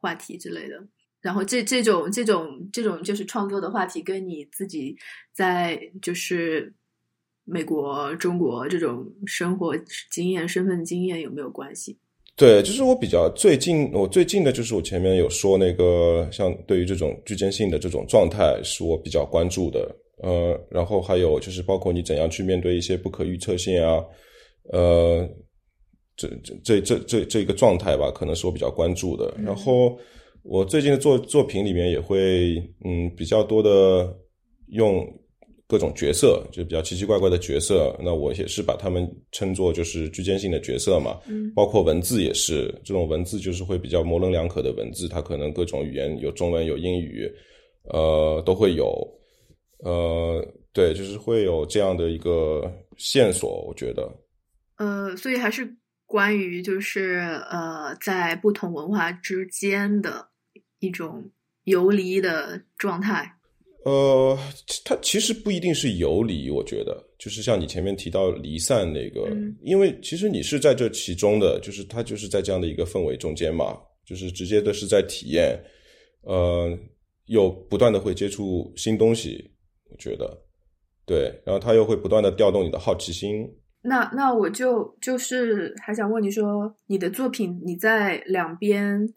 [0.00, 0.84] 话题之类的？
[1.22, 4.94] 然后这这种这种这种就是创作的话题，跟你自己
[5.32, 6.74] 在就是。
[7.44, 9.76] 美国、中国这种生活
[10.12, 11.98] 经验、身份经验有没有关系？
[12.36, 19.92] 对，就是我比较最近，我最近的就是我前面有说那个，像对于这种聚间性的这种状态，是我比较关注的。
[20.22, 24.00] 呃，然后还有就是包括你怎样去面对一些不可预测性啊，
[24.72, 25.28] 呃，
[26.16, 29.34] 这这这这这这个状态吧，可能是我比较关注的。
[29.44, 29.98] 然后
[30.42, 34.16] 我最近的作作品里面也会，嗯，比较多的
[34.68, 35.06] 用。
[35.68, 41.18] 各种角色就比较奇奇怪怪的角色，那我也是把他们称作就是居间性的角色嘛。
[41.26, 47.26] 嗯，包括文字也是，这种文字就是会比较模棱两可的文字，它可能各种语言有中文有英语，
[47.84, 48.92] 呃，都会有。
[49.78, 54.06] 呃，对，就是会有这样的一个线索，我觉得。
[54.76, 55.66] 呃，所以还是
[56.04, 60.28] 关于就是呃，在不同文化之间的
[60.82, 61.30] 一种
[61.64, 63.38] 游离的状态。
[63.84, 64.38] 呃，
[64.84, 69.28] 它其实不一定是游离，我觉得就是像你前面提到离散那个，
[69.60, 75.58] 因为其实你是在这其中的，就是它就是在这样的一个氛围中间嘛，就是直接的是在体验，
[76.22, 76.78] 呃，
[77.26, 79.50] 又不断的会接触新东西，
[79.90, 80.44] 我觉得，
[81.04, 83.44] 对，然后它又会不断的调动你的好奇心。
[83.82, 89.12] 那那我就就是还想问你说，你的作品你在两边，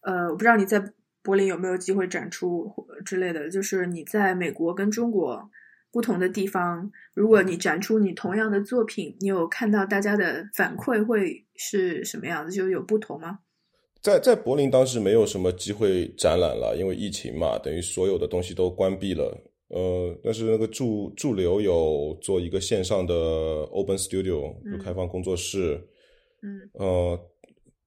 [0.00, 0.82] 呃，我不知道你在。
[1.26, 2.72] 柏林有没有机会展出
[3.04, 3.50] 之类的？
[3.50, 5.50] 就是你在美国跟中国
[5.90, 12.52] 不同的地方，如果你展出你同样的作品，你有看到大家的反馈会是什么样子？
[12.52, 13.40] 就有不同吗？
[14.00, 19.36] 在在柏林当时没有什么机会展览了，因为疫情嘛，等于所有的东西都关闭了。
[19.70, 23.14] 呃，但是那个驻驻留有做一个线上的
[23.72, 25.88] Open Studio，就开放工作室。
[26.40, 27.20] 嗯，呃，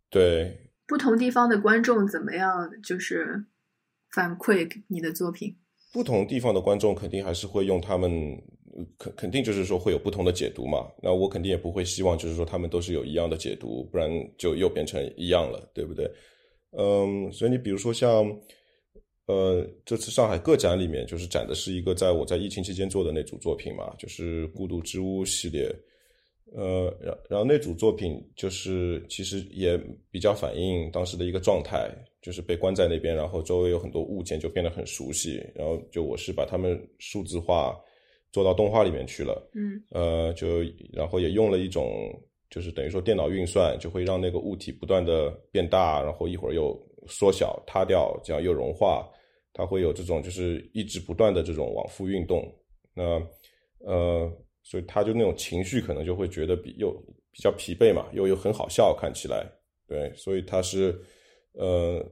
[0.10, 0.68] 对。
[0.89, 2.67] 不同地方的观众怎么样？
[2.84, 3.45] 就是
[4.12, 5.56] 反馈你的作品。
[5.93, 8.10] 不同地方的观众肯定还是会用他们，
[8.97, 10.88] 肯肯定就是说会有不同的解读嘛。
[11.04, 16.12] 那我肯定也不会希望就是说他们都是有一样的解读，不然就又变成一样了，对不对？
[16.78, 18.25] 嗯，所以你比如说像，
[19.28, 25.71] 呃，这次上海个展里面就是展的是一个在我在疫情期间做的那组作品嘛，就是《孤独之屋》系列。
[26.51, 31.88] 呃，然然后那组作品就是其实也比较反映当时的一个状态，
[32.23, 37.79] 就是被关在那边，然后周围有很多物件就变得很熟悉，然后就我是把它们数字化
[38.31, 42.12] 做到动画里面去了，嗯，呃，就然后也用了一种
[42.49, 46.75] 就是等于说电脑运算，就会让那个物体不断的变大，然后一会儿又
[47.07, 49.07] 缩小塌掉，这样又融化，
[49.53, 52.43] 它会有这种就是一直不断的这种往复运动，
[52.95, 53.21] 那
[53.85, 54.31] 呃。
[54.69, 56.91] 所以他就那种情绪可能就会觉得比又
[57.32, 59.43] 比较疲惫嘛，又又很好笑看起来，
[59.88, 60.95] 对，所以他是，
[61.53, 62.05] 呃，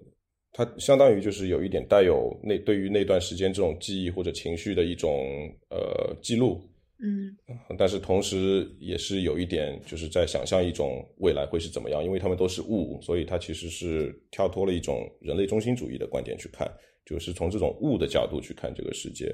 [0.52, 5.24] 他相当于就是有一点带有那对于那段时间这种记忆或者情绪的一种
[5.70, 6.68] 呃记录，
[7.00, 7.38] 嗯，
[7.78, 16.68] 但是同时也是有一点就是在想象一种未来会是怎么样，因为他们都是物，所以他其实是跳脱了一种人类中心主义的观点去看，
[17.06, 19.32] 就是从这种物的角度去看这个世界，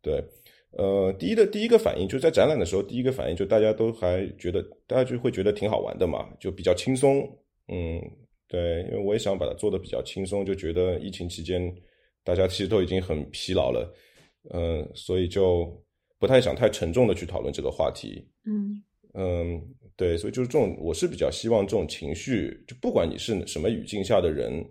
[0.00, 0.22] 对。
[0.78, 7.22] 呃，第一的第一个反应就在展览的时候，第一个反应就大家都还觉得，大家就会觉得挺好玩的嘛，就比较轻松。
[7.68, 7.98] 嗯，
[8.46, 11.74] 对，因为我也想把它做的比较轻松，就觉得疫情期间
[12.22, 13.90] 大家其实都已经很疲劳了，
[14.52, 15.66] 嗯，所以就
[16.18, 18.22] 不太想太沉重的去讨论这个话题。
[18.44, 18.82] 嗯
[19.14, 19.62] 嗯，
[19.96, 24.62] 对，所以就是这种，我是比较希望这种情绪，就不管你是什么语境下的人，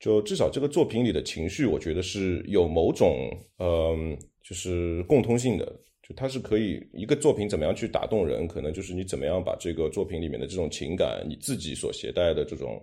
[0.00, 4.18] 就至少这个作品里的情绪，我觉得是有某种嗯。
[4.48, 5.66] 就是共通性的，
[6.02, 12.82] 就它是可以一个作品怎么样去打动人，可能就是你怎么样把这个作品里面的这种情感，你自己所携带的这种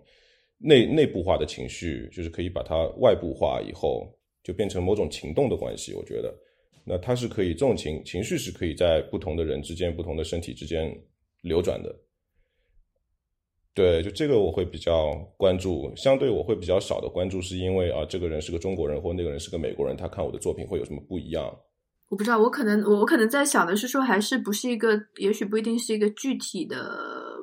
[0.60, 4.08] 内内部化的情绪，就是可以把它外部化以后，
[4.44, 5.92] 就变成某种情动的关系。
[5.96, 6.32] 我觉得，
[6.84, 10.96] 那它是可以这种情情绪是可以在不同的人之间、不同的身体之间
[11.42, 11.96] 流转的。
[13.76, 21.54] 对，就这个我会比较关注，相对我会比较少的关注，是因为啊，这个人是个中国人，或那个人是个美国人，他看我的作品会有什么不一样？
[22.08, 27.36] 我不知道，我可能我我可能在想的是说，还是不是一个，也许不一定是一个具体的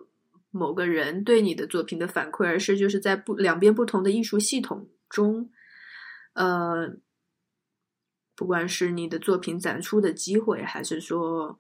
[0.51, 5.51] 某个人对你的作品的反馈，而是就是在不两边不同的艺术系统中，
[6.33, 6.97] 呃，
[8.35, 11.59] 不管是你的作品展出的机会，还是说，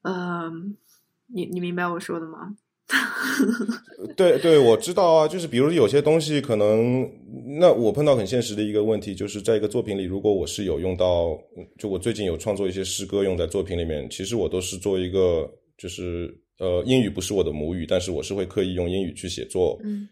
[0.00, 0.50] 呃，
[1.26, 2.56] 你你明白我说的吗？
[4.16, 7.10] 对对，我知道啊，就是比如有些东西可能，
[7.58, 11.36] 那我碰到很现实的一个问题，就是在一个作品里，如果我是有用到，
[11.78, 20.06] 就我最近有创作一些诗歌用在作品里面，其实我都是做一个，就是呃，英语不是我的母语，但是我是会刻意用英语去写作，嗯，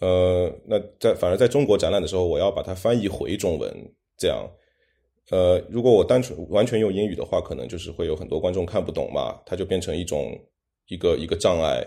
[0.00, 3.70] 呃，那在反而在中国展览的时候，我要把它翻译回中文，
[4.16, 4.48] 这样，
[5.30, 10.32] 呃，如果我单纯完全用英语的话，可能就是会有很多观众看不懂嘛，它就变成一种
[10.86, 11.84] 一个一个障碍。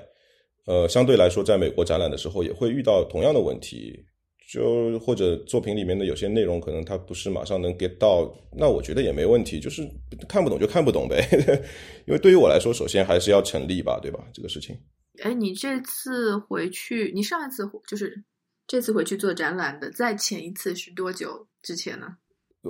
[0.67, 4.05] 呃，相对来说，在美国展览的时候也会遇到同样的问题，
[4.51, 9.89] 就或者作品里面的有些内容可能它不是马上能 get 到，那我觉得也没问题，就是
[10.27, 11.25] 看不懂就看不懂呗。
[12.05, 14.19] 因为对于我来说，首先还是要成立吧，对吧？
[14.33, 14.77] 这个事情。
[15.23, 18.23] 哎，你这次回去，你上一次就是
[18.67, 22.07] 这次回去做展览的，在前一次是多久之前呢？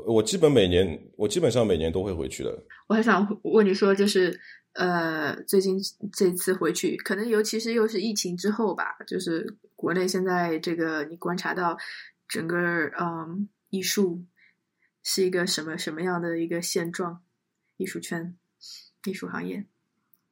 [0.06, 2.56] 我基本每年，我基本上每年都会回去的。
[2.88, 4.40] 我还想问你说，就是
[4.78, 5.76] 呃，最近
[6.14, 11.76] 这次回去，可能尤其是又是疫情之后吧，就是国内现在这个你观察到
[12.28, 12.58] 整个
[13.00, 14.24] 嗯艺术
[15.02, 17.24] 是一个什么什么样的一个现状？
[17.78, 18.36] 艺术圈、
[19.06, 19.66] 艺术行业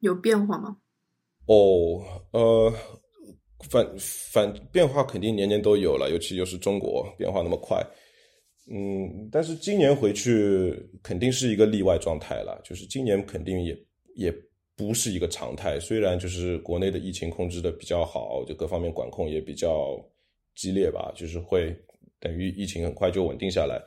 [0.00, 0.78] 有变化吗？
[1.46, 2.72] 哦，呃，
[3.68, 7.84] 反反变化肯定年年都有了，尤其又是中国变化那么快。
[8.68, 13.76] 嗯，但是今年回去肯定是一个例外状态了，就是今年肯定也
[14.16, 14.34] 也
[14.74, 15.78] 不是一个常态。
[15.78, 19.96] 虽然就是国内的疫情控制的比较好，就各方面管控也比较
[20.56, 21.72] 激烈吧，就是会
[22.18, 23.80] 等于疫情很快就稳定下来。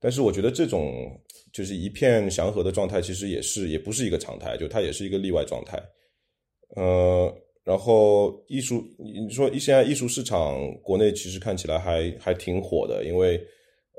[0.00, 1.20] 但是我觉得这种
[1.52, 5.78] 就是一片祥和的状态，其实也是也不是一个常态，就它也是一个例外状态。
[6.74, 13.38] 呃，然后艺术，你说现在艺术市场国内其实看起来还还挺火的，因为。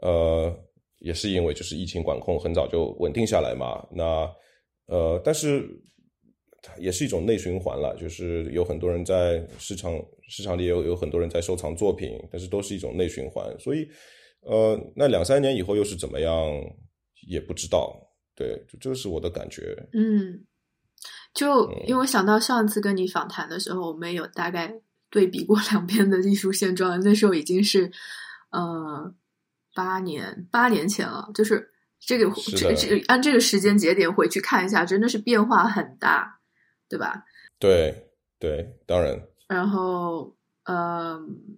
[0.02, 0.54] 呃，
[1.00, 4.30] 也是因为就是疫情管控很早就稳定下来嘛，那
[4.88, 5.70] 呃，但是
[6.78, 9.94] 也是一种内循环了，就是有很多人在市场
[10.30, 13.88] 市场里有有很多人在收藏作品，但是都是一种内循环，所以
[14.42, 16.34] 呃，那两三年以后又是怎么样
[17.28, 17.96] 也不知道，
[18.36, 19.76] 对，就这是我的感觉。
[19.94, 20.46] 嗯，
[21.34, 24.74] 就因为我想到上次跟你访谈的时候，我们有大概
[25.10, 27.92] 对比过两边的艺术现状，那时候已经是
[28.52, 29.16] 呃。
[29.76, 31.73] 八年，八年前了，就是
[32.06, 36.40] 这个这这按这个时间节点回去看一下，真的是变化很大，
[36.90, 37.24] 对吧？
[37.60, 39.22] 对对，当然。
[39.48, 41.58] 然后，嗯，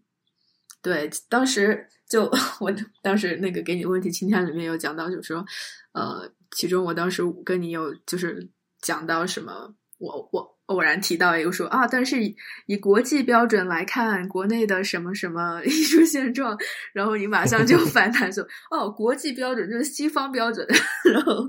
[0.81, 2.29] 对，当时就
[2.59, 5.45] 我当时那个给你问题清单里面有讲到，就是说，
[5.93, 8.49] 呃，其中我当时跟你有就是
[8.81, 10.55] 讲到什么，我我。
[10.65, 16.57] 偶然提到一个说啊，但是以以国际标准来看，国内的什么什么艺术现状，
[16.91, 20.67] 然后你马上就 反弹说，哦，国际标准就是西方标准。
[21.13, 21.47] 然后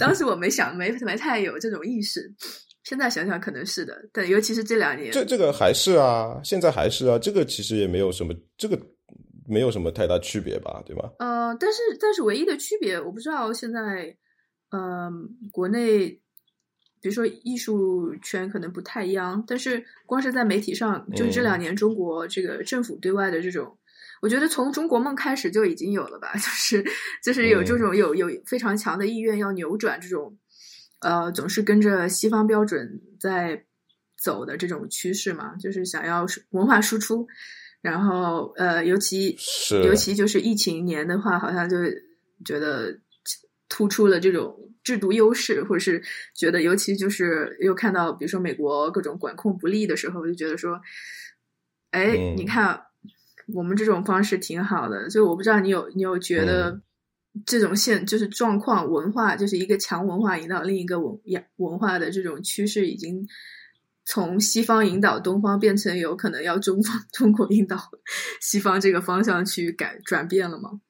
[0.00, 2.28] 当时我没想，没没太有这种意识，
[2.82, 3.96] 现在想想可能是的。
[4.12, 8.76] 但尤其是这两年，这这个还是啊，现在还是啊，这个其实也没有什么，这个
[9.48, 11.08] 没有什么太大区别吧，对吧？
[11.20, 14.16] 呃，但是但是唯一的区别，我不知道现在，
[14.70, 16.20] 嗯，国内。
[17.00, 23.78] 比如说艺术圈可能不太一样，但是光是在媒体上，就是这两年中国这个政府对外的这种，
[24.20, 26.84] 我觉得从中国梦开始就已经有了吧， 就是
[27.22, 30.36] 就是有这种有有非常强的意愿要扭转这种，
[31.00, 33.64] 呃，总是跟着西方标准在
[34.22, 37.26] 走的这种趋势嘛，就是想要文化输出，
[37.80, 39.36] 然后呃，尤其
[39.82, 41.76] 尤其就是疫情年的话，好像就
[42.44, 42.98] 觉得
[43.70, 44.66] 突出了这种。
[44.82, 46.02] 制度优势，或者是
[46.34, 50.80] 觉得，尤其就是又看到，比如说美国各种管控不利的时候，我就觉得说，
[51.90, 52.80] 哎，你看
[53.54, 55.06] 我们这种方式挺好的。
[55.10, 56.80] 就我不知道你有你有觉得
[57.44, 61.20] 这种现就是状况文化，就是一个强文化引导另一个文
[61.56, 63.28] 文化的这种趋势，已经
[64.06, 67.76] 从西方引导东方变成有可能要中方 中国引导
[68.40, 70.80] 西方这个方向去改转变了吗？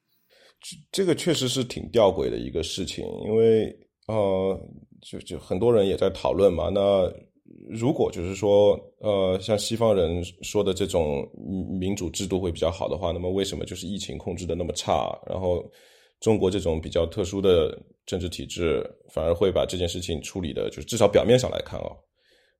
[0.92, 3.75] 这个确实是挺吊诡的一个事情，因为
[4.07, 4.59] 呃，
[5.01, 6.68] 就就很多人也在讨论嘛。
[6.68, 7.11] 那
[7.68, 11.27] 如果就是说，呃，像西方人说的这种
[11.79, 15.18] 民主制度会比较好的话，那么为什么就是疫情控制的那么差？
[15.27, 15.64] 然后
[16.20, 21.90] 中国这种比较特殊的政治体制，反而会把这件事情处理的，就是至少表面上来看啊。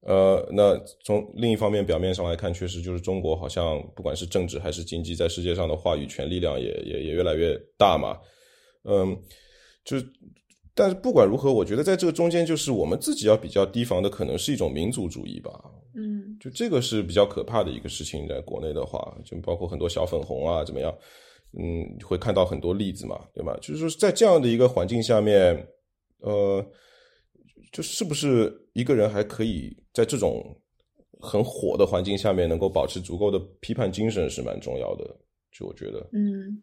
[0.03, 8.19] 呃，那从另一方面表面上来看，确实就是中国好像不管是政治还是经济，在世界上的话语权力量也也也越来越大嘛。
[8.85, 9.15] 嗯，
[9.85, 10.07] 就是，
[10.75, 15.53] 但是不管如何，我觉得在这个中间，就是我们自己要比较提防的，可能是一种民族主义吧。
[15.95, 20.91] 嗯，就这个是比较可怕的一个事情，在国内的话，就包括很多小粉红啊，怎么样？
[21.59, 23.55] 嗯，会看到很多例子嘛，对吧？
[23.61, 25.69] 就是说，在这样的一个环境下面，
[26.21, 26.65] 呃。
[27.73, 30.61] 就是不是一个人还可以在这种
[31.21, 35.05] 很火的环境下面能够保持足够的批判精神是蛮重要的，
[35.53, 36.01] 就我觉得。
[36.13, 36.63] 嗯，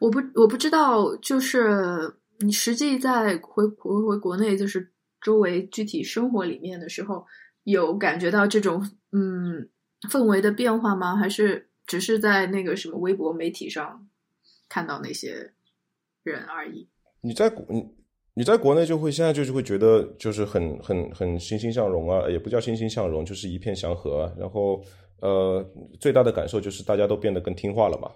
[0.00, 7.26] 我不我不知道，就是你实际在回回回国内，就是周围具体生活里面的时候，
[7.64, 8.80] 有感觉到这种
[9.12, 9.68] 嗯
[10.08, 11.16] 氛围的变化吗？
[11.16, 14.08] 还是只是在那个什么微博媒体上
[14.68, 15.52] 看到那些
[16.22, 16.88] 人而已？
[17.20, 17.97] 你在国你。
[18.38, 24.22] 你在国内就会现在就是会觉得就是很很很欣欣向荣啊，也不叫欣欣向荣，就是一片祥和。
[24.22, 24.32] 啊。
[24.38, 24.80] 然后
[25.20, 25.60] 呃，
[25.98, 28.08] 最大的感受就是大家都变得更听话了嘛，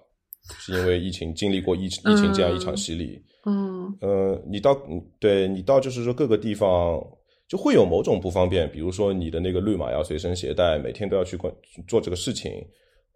[0.61, 3.21] 是因为疫情经历过疫疫情这样一场洗礼。
[3.47, 4.81] 嗯，呃，你到
[5.19, 7.05] 对你到就是说各个地方
[7.49, 11.53] 就会有某种不方便，比如说你的那个绿码要随身携带，每天都要去关
[11.89, 12.65] 做这个事情。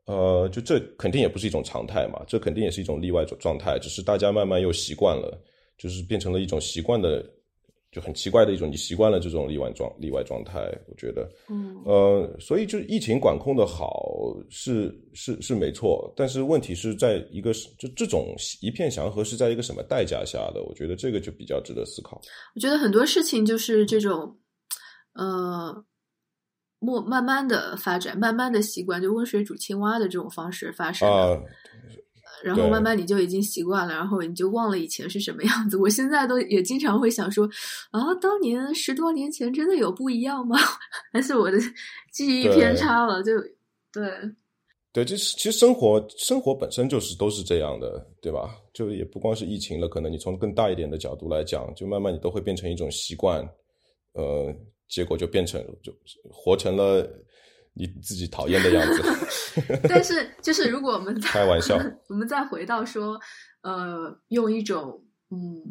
[0.07, 5.41] 呃，就这肯定也不是一种常态嘛，这肯定也是一种例外状态，只是大家慢慢又习惯了。
[5.79, 7.24] 就是变成了一种习惯的，
[7.93, 20.62] 就很奇怪的一种，你习惯了这种例外状例外状态，我觉得，嗯，呃，所以就疫情管控的好是是是没错，但是问题是在一个就这种一片祥和是在一个什么代价下的？
[20.62, 22.20] 我觉得这个就比较值得思考。
[22.55, 24.37] 我觉得很多事情就是这种，
[25.14, 25.85] 呃，
[26.81, 31.41] 慢慢慢的发展，慢慢的习惯，就温水煮青蛙的这种方式发生啊。
[32.47, 35.76] 然后慢慢你就已经习惯了，然后你就忘了以前是什么样子。
[35.76, 37.44] 我现在都也经常会想说，
[37.90, 40.57] 啊，当年十多年前真的有不一样吗？
[41.12, 41.59] 还是我的
[42.12, 43.20] 记忆偏差了？
[43.24, 43.32] 就
[43.92, 44.09] 对，
[44.92, 48.55] 对，就是其实生活生活本身就是都是这样的，对吧？
[48.72, 53.42] 就也不光是疫情了，可能你从更大一点的角度来讲，就慢慢你都会变成一种习惯，
[54.12, 54.55] 呃，
[54.88, 55.92] 结果就变成就
[56.30, 57.05] 活成了。
[57.77, 59.03] 你自己讨厌的样子，
[59.89, 61.77] 但是就是如果我们开玩笑，
[62.09, 63.20] 我们再回到说，
[63.61, 65.62] 呃，用一种嗯，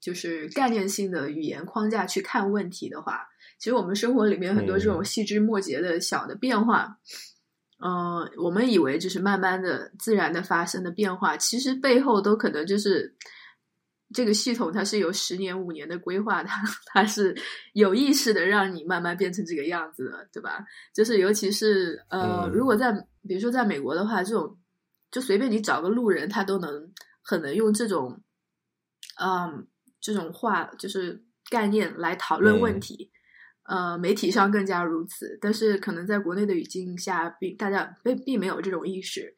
[0.00, 3.26] 就是概念性的语言框架去看问题的话，
[3.58, 6.98] 其实我们生活里面很多这种细枝末节的小的变化，
[7.82, 13.16] 嗯，我们以为就是慢慢的、自然的发生的变化，其实背后都可能就是。
[14.14, 16.48] 这个系统它是有十年五年的规划，的
[16.86, 17.36] 它是
[17.74, 20.64] 有意识的让你慢慢变成这个样子的，对吧？
[20.94, 22.90] 就是尤其是呃，如果在
[23.26, 24.58] 比如说在美国的话，这种
[25.10, 26.90] 就随便你找个路人，他都能
[27.22, 28.22] 很能用这种
[29.20, 29.66] 嗯
[30.00, 33.10] 这种话就是概念来讨论问题，
[33.64, 39.34] 呃，媒体上更加如此，但是可能在国内的语境下，并大家并并没有这种意识。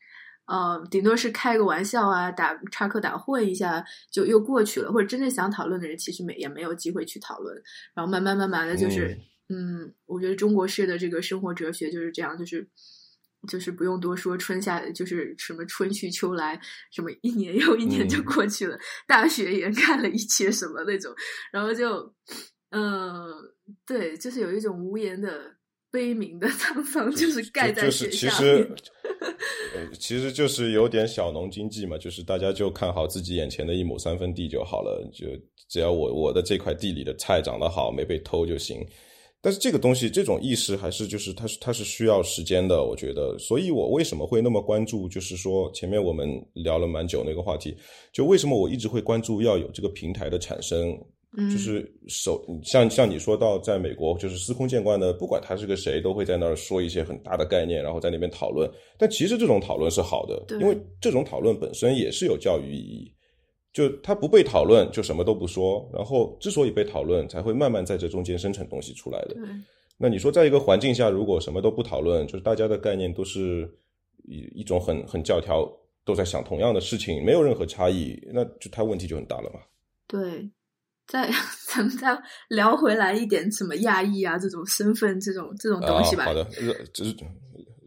[0.51, 7.55] 呃，顶多是开个玩笑啊，打插科打诨一下就又过去了，或者真正想讨论的人其实没也没有机会去讨论，
[7.95, 9.17] 然后慢慢慢慢的就是，
[9.49, 12.69] 嗯，我觉得中国式的这个生活哲学就是这样，就是
[13.47, 18.77] 就是不用多说，春夏就是什么春去秋来，什么一年又一年就过去了，
[19.07, 21.15] 大雪掩盖了一切什么那种，
[21.53, 22.13] 然后就，
[22.71, 23.33] 嗯，
[23.87, 25.61] 对，就是有一种无言的。
[25.93, 28.77] 悲鸣的 沧桑就是盖在雪下面，其实
[29.99, 35.27] 其实就是有点小农经济嘛，就是大家就看好自己眼前的一亩三分地就好了，就
[35.69, 38.85] 只要我我的这块地里的菜长得好，没被偷就行。
[39.43, 43.39] 但是这个东西，这种意识还是就是它是它是需要时间的，我觉得。
[43.39, 45.09] 所以我为什么会那么关注？
[45.09, 47.75] 就是说前面我们聊了蛮久那个话题，
[48.13, 50.95] 就为什么我一直会关注要有这个平台的产生。
[51.37, 58.69] 就是首像像你说到，在美国就是司空见惯的，不管他是个谁，都会在那儿说一些很大的概念，然后在那边讨论。
[58.99, 63.13] 但其实这种讨论是好的，因为这种讨论本身也是有教育意义。
[63.73, 65.89] 就他不被讨论，就什么都不说。
[65.95, 69.37] 然后之所以被讨论，才会慢慢在这中间生成东西出来的。
[69.97, 73.73] 那你说，在一个环境下，如果什么都不讨论，就是大家的概念都是
[74.25, 75.65] 一一种很很教条，
[76.05, 79.61] 都在想同样的事情，没有任何差异，那就他问题就很大了嘛。
[80.09, 80.51] 对。
[81.11, 81.29] 再
[81.67, 82.17] 咱们再
[82.49, 86.25] 聊回来一点什么亚裔啊这种身份这种这种东西吧。
[86.25, 87.17] 好的，绕就是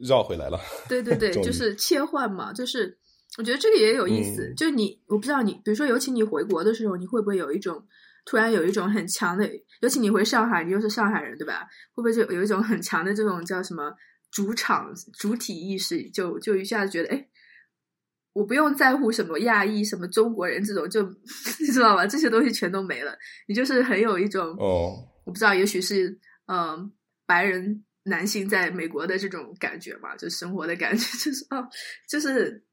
[0.02, 0.60] 绕回来了。
[0.90, 2.52] 对对对，就是切换嘛。
[2.52, 2.98] 就是
[3.38, 4.54] 我觉得这个也有意思。
[4.58, 7.82] 就你，我不知道你，比如说，尤其你回国的时候，你会不会有一种
[8.26, 9.50] 突然有一种很强的，
[9.80, 11.62] 尤其你回上海，你又是上海人，对吧？
[11.94, 13.94] 会不会就有一种很强的这种叫什么
[14.32, 16.10] 主场主体意识？
[16.10, 17.26] 就就一下子觉得，哎。
[18.34, 21.04] 我不用在乎什么亚裔、什么中国人这种，就
[21.62, 22.06] 你知道吧？
[22.08, 23.16] 这些东西全都没了。
[23.48, 26.18] 你就是很有一种哦，我不知道，也许是
[26.48, 26.92] 嗯，
[27.28, 31.64] 白人男性在美国的这种感觉吧，就生活的感觉， 就是哦，
[32.10, 32.64] 就是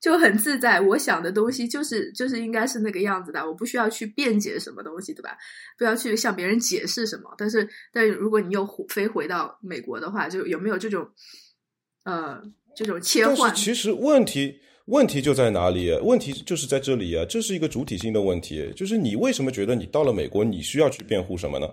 [0.00, 0.80] 就很自在。
[0.80, 5.36] 我想的东西就是就是应该是那个样子的，我不需要去辩解什么东西，对吧？
[5.76, 7.34] 不要去向别人解释什么。
[7.36, 11.10] 但是，但如果你又飞回到美国的话，就有没有这种
[12.04, 12.40] 呃
[12.76, 13.52] 这种切换？
[13.52, 14.60] 其实问题。
[14.86, 15.90] 问题就在哪里？
[16.02, 17.24] 问题就是在这里啊！
[17.28, 21.68] 这是一个主体性的问题，就是你为什么觉得你到了美国，你需要去辩护什么呢？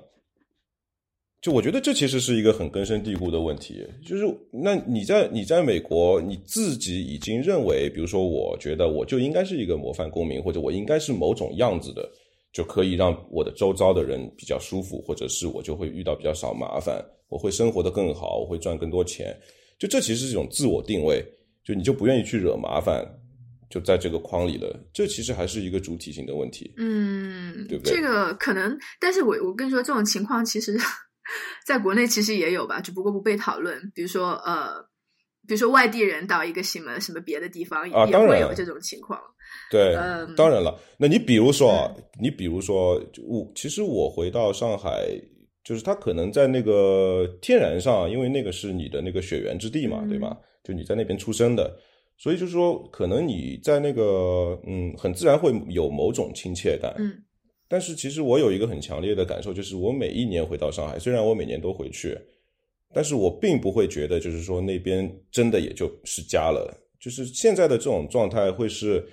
[1.40, 3.86] 就我觉得这其实是一个很根深蒂固的问题。
[4.04, 12.10] 就是那你在你在美国，你自己已经认为，比如说，我觉得我就应该是一个模范公民，或者我应该是某种样子的，
[12.52, 19.38] 就可以让我的周遭的人比较舒服，或者是我就会遇到比较少麻烦，我会生活的更好，我会赚更多钱。
[19.78, 21.24] 就这其实是一种自我定位。
[21.64, 23.06] 就你就不愿意去惹麻烦，
[23.70, 30.78] 就在这个框里了，这其实还是一个主体性的问题，嗯，对不对这个可能，但是我我跟你说，这种情况其实
[31.66, 33.80] 在国内其实也有吧，只不过不被讨论。
[33.96, 34.74] 比如说呃，
[35.48, 39.20] 比如说外地人到一个什么什么别的地方，啊也当然会有这种情况。
[39.72, 45.08] 对，嗯当然了，那你比如说啊，你比如说，我其实我回到上海，
[45.64, 50.38] 就是他可能在那个天然上，因为那个是你的那个血缘之地嘛，嗯对吧？
[50.64, 51.78] 就你在那边出生的，
[52.18, 56.94] 所以就是说，可能你在那个嗯，很自然会有某种亲切感。
[56.98, 57.14] 嗯
[57.70, 62.16] 但是其实我有一个很强烈的感受，就是我每一年回到上海，虽然我每年都回去，
[62.94, 66.72] 但是我并不会觉得就是说那边真的也就是家了。
[67.00, 69.04] 就是现在的这种状态会是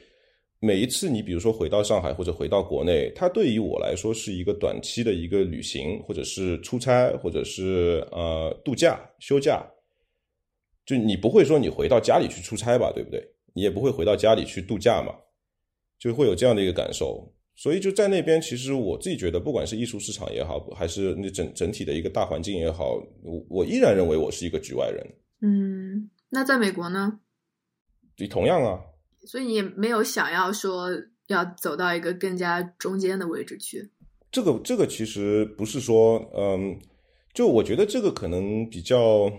[0.59, 9.67] 每一次你比如说回到上海或者回到国内，它对于我来说是一个短期的一个旅行，或者是出差，或者是呃度假休假。
[10.85, 13.23] 就你不会说你回到家里去出差吧，对不对？
[13.55, 15.13] 你也不会回到家里去度假嘛，
[15.99, 17.35] 就会有这样的一个感受。
[17.57, 25.07] 所以就在那边，其实我自己觉得，不管是艺术市场也好，还是那整整体的一个大环境也好，我我依然认为我是一个局外人。
[25.43, 27.21] 嗯，那在美国呢？
[28.17, 28.81] 你同样啊，
[29.27, 30.89] 所以你也没有想要说
[31.27, 33.91] 要走到一个更加中间的位置去。
[34.31, 36.79] 这个这个其实不是说，嗯，
[37.35, 39.31] 就我觉得这个可能比较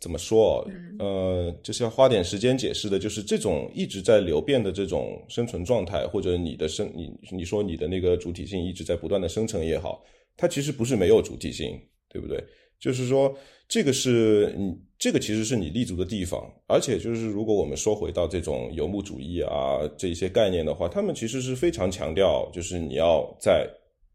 [0.00, 0.66] 怎么说
[0.98, 10.02] 呃，就是要花点时间解释的，就是这种一直在流变的这种生存状态，或者你的生你你说你的那个主体性一直在不断的生成也好，
[10.36, 11.78] 它其实不是没有主体性，
[12.08, 12.42] 对不对？
[12.78, 13.34] 就是说，
[13.68, 23.66] 这个是你这个其实是你立足的地方，而且就是如果我们说回到这种游牧主义啊这一些概念的话，他们其实是非常强调，就是你要在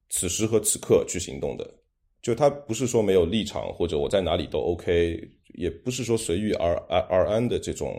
[0.09, 1.67] 此时和此刻去行动的。
[2.21, 5.19] 就他不是说没有立场，或者我在哪里都 OK，
[5.55, 7.93] 也不是说随遇而而而安的这种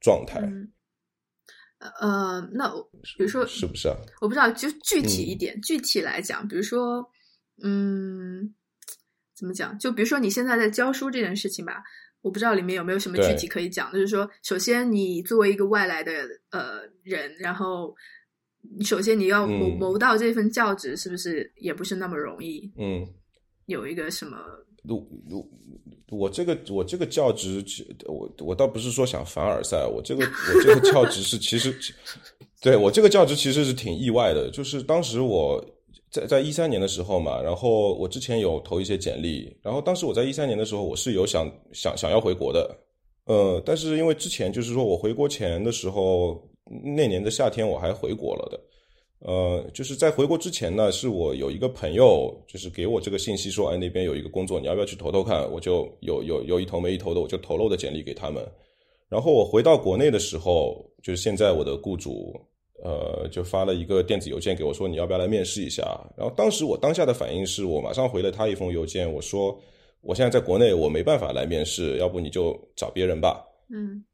[0.00, 0.72] 状态，嗯，
[2.00, 2.70] 呃，那
[3.18, 3.96] 比如说，是不是啊？
[4.20, 7.04] 我不知道，就具体嗯一点，具体来讲，比如说，
[7.62, 8.54] 嗯，
[9.34, 9.78] 怎么讲？
[9.78, 11.82] 就比如说你现在在教书这件事情吧，
[12.22, 13.92] 我不知道里面有没有什么具体可以讲。
[13.92, 16.12] 就是说，首先你作为一个外来的
[16.50, 17.94] 呃人，然后
[18.84, 22.72] 首先你要谋嗯谋到这份教职，是不是也不是那么容易？
[22.78, 23.06] 嗯，
[23.66, 24.36] 有一个什么？
[24.88, 24.96] 我
[25.30, 25.48] 我
[26.10, 27.64] 我这个我这个教职，
[28.06, 31.74] 我我倒不是说想凡尔赛，我这个我这个教职是其实，
[32.62, 35.60] 对我这个教职其实是挺意外的，就是当时我
[36.08, 42.78] 在在一三年的时候嘛，然后我之前有投一些简历，然后当时我在一三年的时候，我是有想想想要回国的，
[43.24, 46.48] 呃，但是因为之前就是说我回国前的时候，
[46.94, 48.60] 那年的夏天我还回国了的。
[49.26, 55.50] 呃，就是在回国之前呢，是我有一个朋友，就是给我这个信息说，哎，那边有一个工作，你要不要去投投看？
[55.50, 58.40] 我就有有有一投没一投的，我就投了我的简历给他们。
[59.08, 62.40] 然后我回到国内的时候，就是现在我的雇主，
[62.84, 65.82] 呃，就发了一个电子邮件给我说，你要不要来面试一下？
[66.16, 69.60] 然后当时我当下的反应是我马上回了他一封邮件，我说
[70.02, 73.44] 我现在在国内，我没办法来面试，要不你就找别人吧。
[73.70, 74.04] 嗯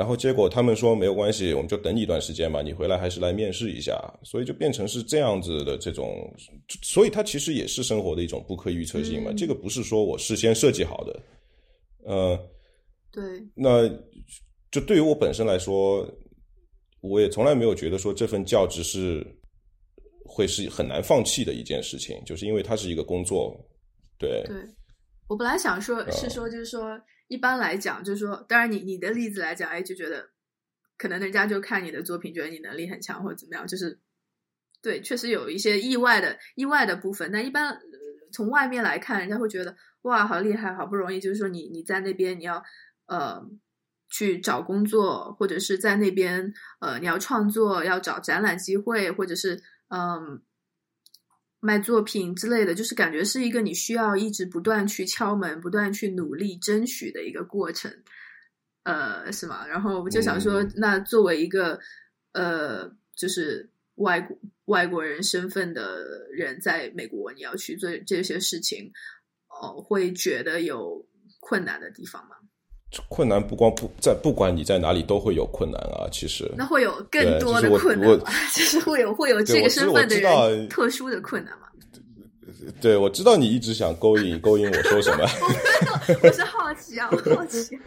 [0.00, 6.34] 然后结果他们说没有关系，我们就等你一段时间吧，你回来还是来面试一下，所以就变成是这样子的这种，
[6.80, 9.36] 所以它其实也是生活的一种不可预测性嘛，嗯。
[9.36, 11.20] 这个不是说我事先设计好的，
[12.06, 12.48] 呃，
[13.12, 13.22] 对，
[13.54, 13.86] 那
[14.70, 16.08] 就对于我本身来说，
[17.02, 19.22] 我也从来没有觉得说这份教职是
[20.24, 23.54] 会是很难放弃的一件事情，就是因为它是一个工作，
[24.18, 24.56] 对，对，
[25.28, 26.10] 我本来想说，啊。
[26.10, 26.98] 是说，就是说，
[27.30, 30.30] 一般来讲，就是说，当然你你的例子来讲，哎，就觉得
[30.98, 34.00] 可能人家就看你的作品，觉得你能力很强或者怎么样，就是
[34.82, 37.30] 对，确实有一些意外的意外的部分。
[37.30, 37.78] 那一般、
[38.32, 42.60] 从外面来看，人家会觉得哇，好厉害，好不容易，就是说你你在那边你要
[43.06, 43.40] 呃
[44.08, 50.42] 去找工作，或者是在那边呃你要创作，要找展览机会，或者是嗯。
[51.60, 57.92] 卖作品之类的，就是感觉是一个你需要一直不断去敲门、不断去努力争取的一个过程，
[58.84, 59.66] 呃，是吗？
[59.66, 61.78] 然后我就想说，嗯那作为一个
[62.32, 68.90] 呃，就是外国外国人身份的人，在美国，你要去做这些事情，
[69.48, 71.06] 哦、会觉得有
[71.40, 72.36] 困难的地方吗？
[73.08, 76.50] 困难不光不在，不管你在哪里都会有困难啊，其实。
[76.56, 78.24] 那会有更多 的困难吗？
[78.54, 81.66] 就是会有会有这个身份的特殊的困难嘛？
[82.80, 85.24] 对，我知道你一直想勾引 勾引我说什么，
[86.22, 87.78] 我是好奇啊，我好奇。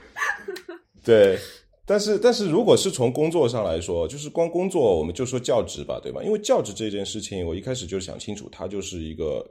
[1.04, 1.38] 对，
[1.86, 6.24] 但是但是如果是从工作上来说，就是光工作，我们就说教职吧，对吧？
[6.24, 9.45] 因为教职这件事情，我一开始就想清楚，它就是一个，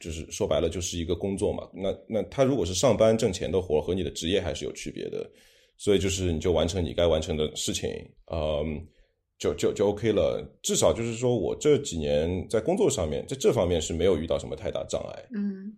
[0.00, 1.68] 就是说白了就是一个工作嘛。
[1.72, 5.30] 那那他如果是上班挣钱的活，和你的职业还是有区别的，
[5.76, 7.90] 所以就是你就完成你该完成的事情，
[8.32, 8.86] 嗯。
[9.36, 10.40] 就就就 OK 了。
[10.62, 15.24] 至少就是说我这几年在工作上面，在这方面是没有遇到什么太大障碍。
[15.34, 15.76] 嗯，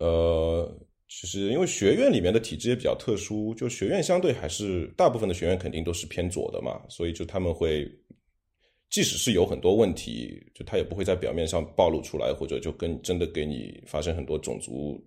[0.00, 0.68] 呃，
[1.06, 7.88] 就是因为学院里面的体制也比较特殊，就学院相对还是大部分的学院肯定都是偏左的嘛，所以就他们会，
[8.90, 14.98] 即使是有很多问题，就他也不会在表面上暴露出来，或者就跟真的给你发生很多种族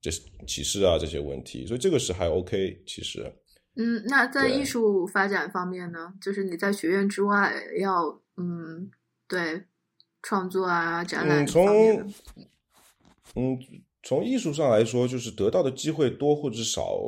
[0.00, 0.10] 这
[0.46, 3.32] 歧视啊这些问题，所以这个是还 OK，其实。
[3.76, 8.90] 嗯，那在艺术发展方面呢，就是你在学院之外要嗯，
[9.26, 9.62] 对
[10.20, 11.64] 创作啊、展览从
[13.34, 13.58] 嗯
[14.02, 16.98] 从艺术上来说，就是得到的机会多或者少，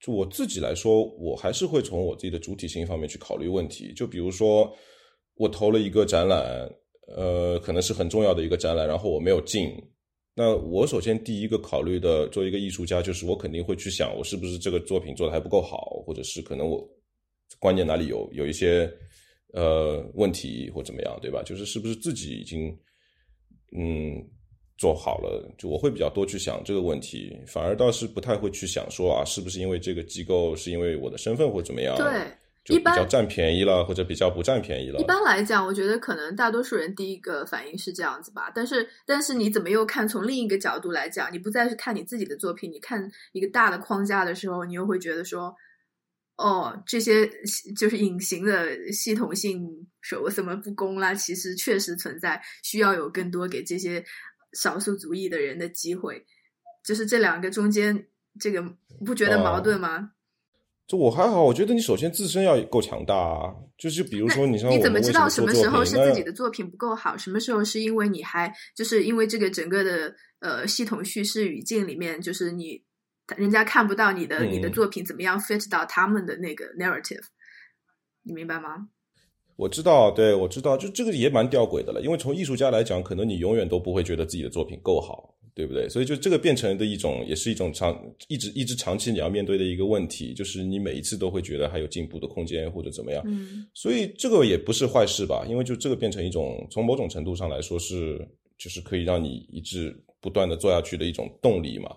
[0.00, 3.94] 就我自己来说，我还是会从我自己的主体性方面去考虑问题。
[3.94, 4.76] 就比如说，
[5.40, 6.70] 我投了一个展览，
[7.16, 9.72] 呃，可能是很重要的一个展览，然后我没有进。
[10.34, 16.86] 那我首先第一个考虑的，作为一个艺术家，就是我肯定会去想，我是不是这个作品做的还不够好，或者是可能我
[17.58, 18.86] 观念哪里有有一些
[19.54, 21.42] 呃问题或怎么样，对吧？
[21.42, 22.68] 就是是不是自己已经
[23.72, 24.22] 嗯
[24.76, 32.06] 做好了，就我会比较多去想这个问题，反而倒是不太会去想说啊，是不是因为这个机构是因为我的身份或怎么样，对。
[32.70, 35.00] 就一般比较占便宜了，或者比较不占便宜了。
[35.00, 38.50] 一般来讲，我觉得可能大多数人第一个反应是这样子吧。
[38.54, 45.54] 但是，但是你怎么又看从另一个角度来讲，你不再是看你自己的作品，你看一个大的框架的时候，你又会觉得说，
[46.36, 47.28] 哦，这些
[47.76, 54.04] 就是隐形的系统性手什么不公啦，其实确实存在，需要有更多给这些
[54.52, 56.24] 少数族裔的人的机会。
[56.82, 58.06] 就是这两个中间，
[58.38, 58.62] 这个
[59.04, 60.12] 不觉得矛盾吗？
[60.90, 63.54] 就我还好，我觉得你首先自身要够强大啊。
[63.78, 72.82] 就是比如说，你像我们怎么知道什么么时候是自己的作品不够好，什么时候是因为你还就是因为这个整个的呃系统叙事语境里面，就是你
[73.36, 77.22] 人家看不到你的、你的嗯作品怎么样 fit 到他们的那个 narrative，
[78.24, 78.88] 你明白吗？
[79.54, 82.00] 我知道，对我知道，就这个也蛮吊诡的了。
[82.00, 85.88] 因为从艺术家来讲，可能你永远都不会觉得自己的作品够好，对不对？
[85.88, 93.22] 所以就这个变成的一种，也是一种长一直一直长期你要面对的一个问题，就是你每一次都会觉得还有进步的空间或者怎么样。
[93.26, 95.44] 嗯所以这个也不是坏事吧？
[95.48, 98.26] 因为就这个变成一种从某种程度上来说是，
[98.56, 101.90] 就是可以让你一直不断的做下去的一种动力嘛。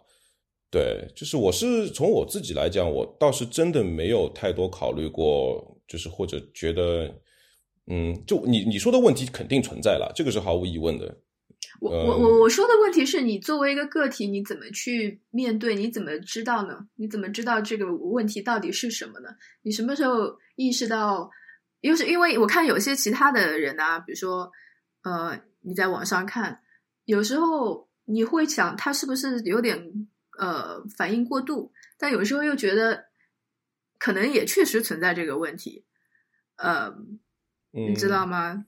[0.71, 7.13] 对，就是我是从我自己来讲，我倒是真的没有太多考虑过，就是或者觉得，
[7.85, 11.15] 嗯，就你你说的问题肯定存在了，这个是毫无疑问的。
[11.79, 15.75] 我嗯我我我说的问题是你作为一个个体，你怎么去面对？
[15.75, 16.87] 你怎么知道呢？
[16.95, 19.29] 你怎么知道这个问题到底是什么呢？
[19.61, 21.29] 你什么时候意识到？
[21.81, 24.49] 又是因为我看有些其他的人啊，比如说
[25.01, 26.61] 呃，你在网上看，
[27.03, 30.07] 有时候你会想他是不是有点
[30.39, 33.07] 呃反应过度，但有时候又觉得
[33.99, 35.83] 可能也确实存在这个问题，
[36.55, 36.85] 呃，
[37.73, 38.65] 嗯，你知道吗？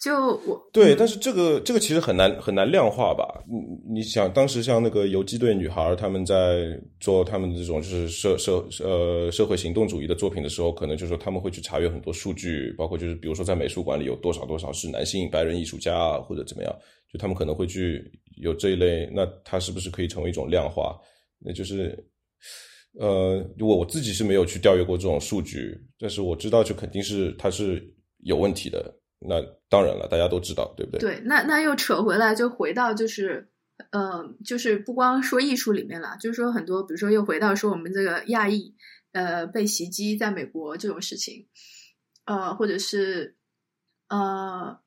[0.00, 0.14] 就
[0.46, 3.44] 我对，嗯但是这个这个其实很难很难量化吧？
[3.46, 16.74] 你你想，当时像那个游击队女孩儿，他们在做他们这种就是社社呃社会行动主义的作品的时候，可能就是说他们会去查阅很多数据，包括就是比如说在美术馆里有多少多少是男性白人艺术家啊，或者怎么样，
[17.12, 20.98] 就他们可能会去有这一类，那它是不是可以成为一种量化？
[21.38, 22.02] 那就是
[22.98, 27.82] 呃，我我自己是没有去调阅过这种数据，但是我知道就肯定是它是
[28.24, 28.96] 有问题的。
[29.22, 30.98] 那当然了，大家都知道，对不对？
[30.98, 33.46] 对，那那又扯回来，就回到就是，
[33.90, 38.74] 呃，就是不光说艺术里面了，就是说很多，比如说又回到说我们这个亚裔，
[39.12, 41.46] 呃，被袭击在美国这种事情，
[42.24, 43.36] 呃，或者是，
[44.08, 44.80] 呃，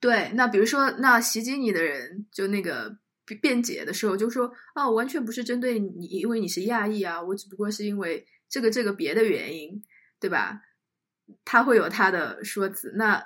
[0.00, 2.98] 对，那比如说那袭击你的人，就那个
[3.40, 9.80] 辩解的时候就说，啊，完全不是针对你，因为你是亚裔啊，我只不过是因为这个这个别的原因，
[10.18, 10.60] 对吧？
[11.44, 13.24] 他会有他的说辞，那。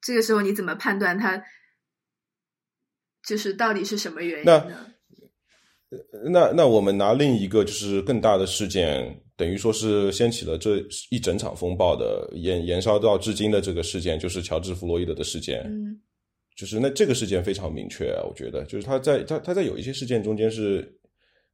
[0.00, 1.42] 这个时候你怎么判断他
[3.26, 4.86] 就是到底是什么原因那呢？
[6.32, 10.78] 那那我们拿另一个就是更大的事件，等于说是掀起了这
[11.10, 15.62] 一整场风暴的延延烧到至今的这个事件，就是乔治·弗洛伊德的事件。
[15.66, 16.00] 嗯
[16.56, 20.94] 就是那这个事件非常明确啊，我觉得就是他在他他在有一些事件中间是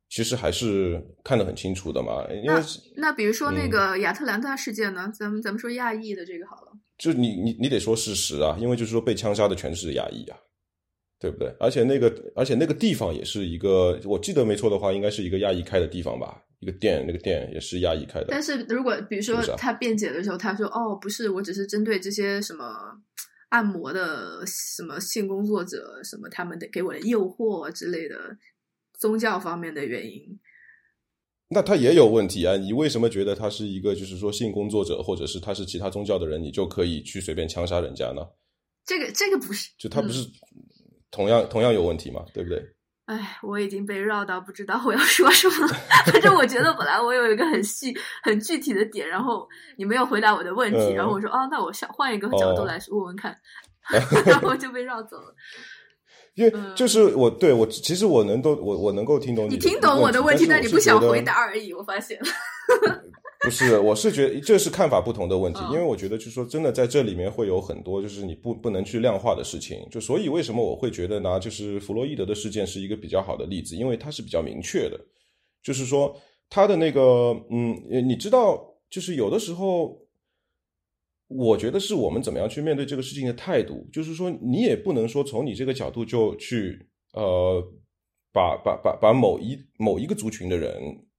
[0.08, 2.60] 其实还是看得很清楚的嘛，因为
[2.96, 5.12] 那比如说那嗯个亚特兰大事件呢？
[5.16, 6.72] 咱们咱们说亚裔的这个好了。
[6.98, 10.38] 就你你你得说事实啊，因为就是说被枪杀的全是亚裔啊，
[11.20, 11.54] 对不对？
[11.60, 18.28] 而且那个而且那个地方也是一个，我记得没错的话，应该是一个亚裔开的地方吧，一个店，那个店也是亚裔开的。
[18.30, 22.64] 但是如果比如说他辩解的时候，他说：“哦，不是，我只是针对这些什么
[23.50, 28.38] 按摩的什么性工作者，什么他们的给我的诱惑之类的
[28.98, 30.38] 宗教方面的原因。”
[31.48, 32.56] 那他也有问题啊！
[32.56, 38.22] 你为什么觉得他是一个就是说性工作者，或者是他是其他宗教的人，你就可以去随便枪杀人家呢？
[38.84, 40.28] 这个这个不是，就他不是
[41.10, 42.24] 同样同样有问题嘛？
[42.34, 42.60] 对不对？
[43.06, 45.74] 哎，我已经被绕到不知道我要说什么了。
[46.10, 49.46] 反正我觉得本来我有一个很细、很具体的点，然后
[49.78, 53.38] 你没有回答我的问题，然后我说哦，那我想换一个角度来问问看，
[54.26, 55.32] 然后就被绕走了。
[56.36, 61.72] 因为就是我对我其实我能都我我能够听懂你听懂我的问题，但你不想回答而已。
[61.72, 62.18] 我发现。
[63.40, 69.86] 不是，我是觉得这是看法不同的问题，因为我觉得就是说，真的在这里面会有很多就是你不不能去量化的事情。
[69.90, 71.38] 就所以为什么我会觉得呢？
[71.38, 74.98] 就是弗洛伊德的事件是一个比较好的例子，因为它是比较明确的，
[75.62, 76.16] 就是说
[76.50, 77.76] 他的那个嗯，
[78.08, 78.58] 你知道，
[78.90, 79.96] 就是有的时候，
[81.28, 87.62] 我觉得是我们怎么样去面对这个事情的态度，就是说你也不能说从你这个角度就去呃，
[88.32, 90.72] 把把把把某一某一个族群的人，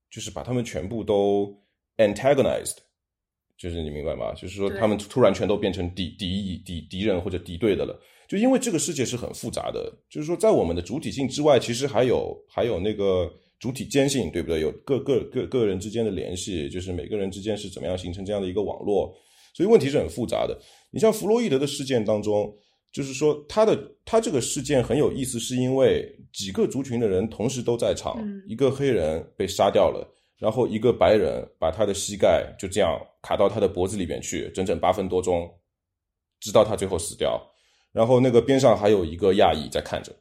[0.10, 1.55] 就是把他们全部都。
[1.99, 2.76] antagonized，
[3.58, 4.32] 就是你明白吗？
[4.36, 7.99] 就是说他们突然全都变成敌敌敌敌人或者敌对的了。
[8.28, 13.28] 就因为这个世界是很复杂的，就是说在我们的主体性之外，其实还有还有那个
[13.58, 14.62] 主体间性，对不对？
[14.62, 19.12] 有各个各个人之间的联系，就是每个人之间是怎么样形成这样的一个网络。
[19.58, 20.55] 所以问题是很复杂的。
[20.91, 22.55] 你像弗洛伊德的事件当中，
[22.93, 30.08] 就是说他的他这个事件很有意思，是因为几个族群的人同时都在场，一个黑人被杀掉了。
[30.38, 35.49] 然后一个白人把他的膝盖就这样卡到他的脖子里面去，整整八分多钟，
[36.39, 37.41] 直到他最后死掉。
[37.91, 40.16] 然后那个边上还有一个亚裔在看着，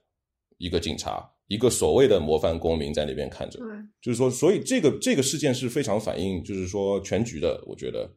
[0.56, 3.58] 一个警察，一个所谓的模范公民在那边看着。
[3.58, 3.68] 对，
[4.00, 7.62] 就是说，所以这个这个事件是非常反映，就是说全局的。
[7.66, 8.10] 我觉得。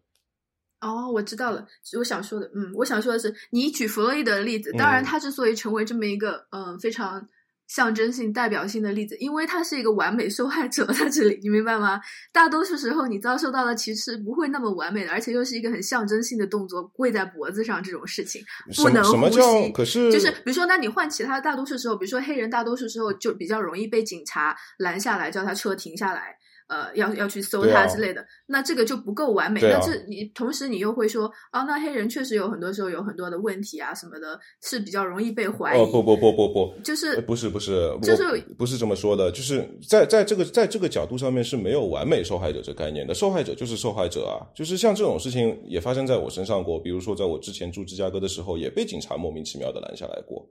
[0.82, 1.66] 哦，我知道了。
[1.98, 7.28] 我想说的，嗯，我想说的是，你举弗洛伊德的例子，当然他之所以成为这么一个，嗯，非常。
[7.70, 12.02] 象征性、代表性的例子，因为他是一个完美受害者在这里，你明白吗？
[12.34, 18.44] 大多数时候，你遭受到的其实不会那么完美的，而且又是一个很象征性的动作，跪在脖子上这种事情，
[18.76, 19.72] 不能呼吸。
[19.72, 26.36] 可是，就是比如说，那你换其他大多数时候，比如说黑人，大多数时候就比较容易被警察拦下来，叫他车停下来。
[26.70, 29.60] 呃，要要去搜他之类的，那这个就不够完美。
[29.60, 35.80] 那这你同时你又会说啊，那黑人确实有很多时候有很多的问题啊什么的，是比较容易被怀疑。
[35.82, 38.24] 哦不不不不不，就是不是不是，就是
[38.58, 50.48] 不是这么说的，就是在在这个在这个角度上面是没有完美受害者这概念的，受害者就是受害者啊，就是像这种事情也发生在我身上过，比如说在我之前住芝加哥的时候，也被警察莫名其妙的拦下来过。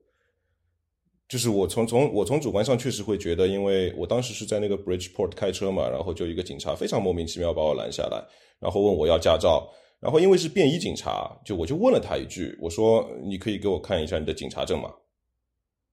[1.28, 8.24] 就是我从从我从主观上确实会觉得，因为我当时是在那个 Bridgeport 开车嘛，然后就一个警察非常莫名其妙把我拦下来，
[8.58, 9.70] 然后问我要驾照，
[10.00, 14.90] 然后因为是便衣警察，就我就问了他一句，我说你可以给我看一下你的警察证吗？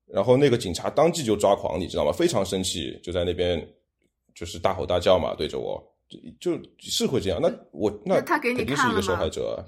[0.05, 2.13] 然后那个警察当即就抓狂，你知道吗？
[2.13, 3.61] 非常生气，就在那边
[4.33, 5.83] 就是大吼大叫嘛，对着我，
[6.39, 7.41] 就就是会这样。
[7.41, 9.65] 那我那他给你肯定是一个受害者，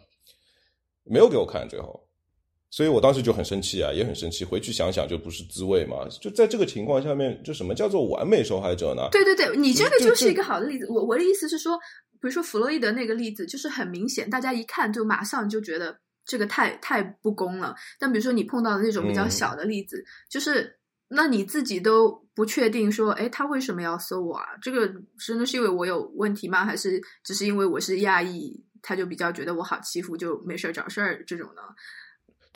[1.03, 2.06] 没有给我看，最后。
[2.69, 4.43] 所以我当时就很生气啊，也很生气。
[4.43, 6.07] 回去想想就不是滋味嘛。
[6.21, 9.07] 就在这个情况下面，就什么叫做完美受害者呢？
[9.11, 10.85] 对对对，你这个就是一个好的例子。
[10.89, 11.77] 我我的意思是说，
[12.19, 17.73] 比如说弗洛伊德那个例子，就是很明显，大家一看就马上就觉得这个太太不公了。
[17.97, 24.45] 但比如说你碰到的那种比较小的例子，就是那你自己都不确定说，哎，他为什么要搜我啊？
[24.61, 24.91] 这个
[25.25, 26.65] 真的是因为我有问题吗？
[26.65, 31.61] 还是只是因为我是亚裔，他就比较觉得我好欺负，就没事儿找事儿这种呢？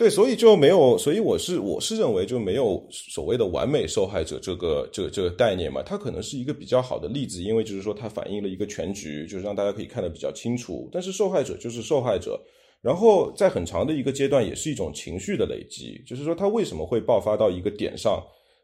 [0.01, 10.89] 对，所以就没有，所以我是我是认为就没有所谓的完美受害者这个这个这个概念嘛，它可能是一个比较好的例子，因为就是说它反映了一个全局，就是让大家可以看得比较清楚。
[10.91, 12.35] 但是受害者就是受害者，
[12.81, 18.19] 然后在很长的一个阶段也是一种情绪的累积，就是说它为什么会爆发到一个点上？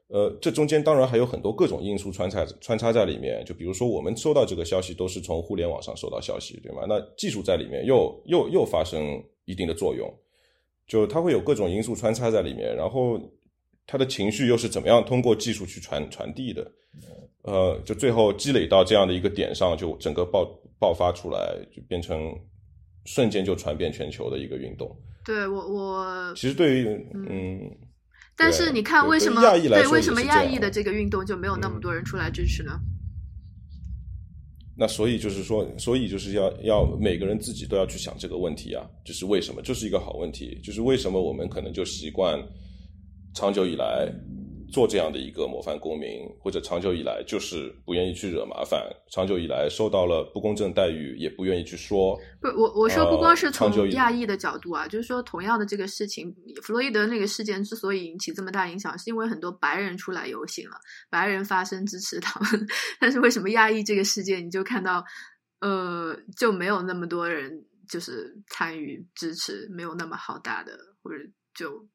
[0.07, 6.87] 呃，这中间当然还有很多各种因素穿插穿插在里面，就比如说我们收到这个消息都是从互联网上收到消息，对吗？
[6.89, 10.11] 那技术在里面又又又发生一定的作用。
[10.87, 13.19] 就他会有各种因素穿插在里面，然后
[13.85, 16.71] 他的情绪又是怎么样通过技术去传传递的？
[17.43, 20.45] 呃，就最后积累到这样的一个点上，就整个爆
[20.79, 22.33] 爆发出来，就变成
[23.05, 24.93] 瞬间就传遍全球的一个运动。
[25.23, 27.69] 对我，我其实对于嗯，
[28.35, 32.79] 但是你看为什么对为什么亚裔的这个运动就没有那么多人出来支持呢？
[34.79, 39.59] 那所以就是说，所以就是要要每个人自己都要去想这个问题啊，就是为什么？
[39.63, 42.39] 这是一个好问题，就是为什么我们可能就习惯
[43.33, 44.07] 长久以来
[44.71, 52.19] 做这样的一个模范公民，或者长久以来就是不愿意去惹麻烦，长久以来受到了不公正待遇，也不愿意去说。
[52.41, 60.77] 不，我我说不光是从呃亚裔的角度啊，就是说同样的这个事情，弗洛伊德那个事件之所以引起这么大影响，是因为很多白人出来游行了，
[61.09, 62.67] 白人发声支持他们。
[62.99, 65.03] 但是为什么亚裔这个事件，你就看到
[65.61, 71.17] 呃就没有那么多人就是参与支持，没有那么好大的，或者
[71.53, 71.87] 就。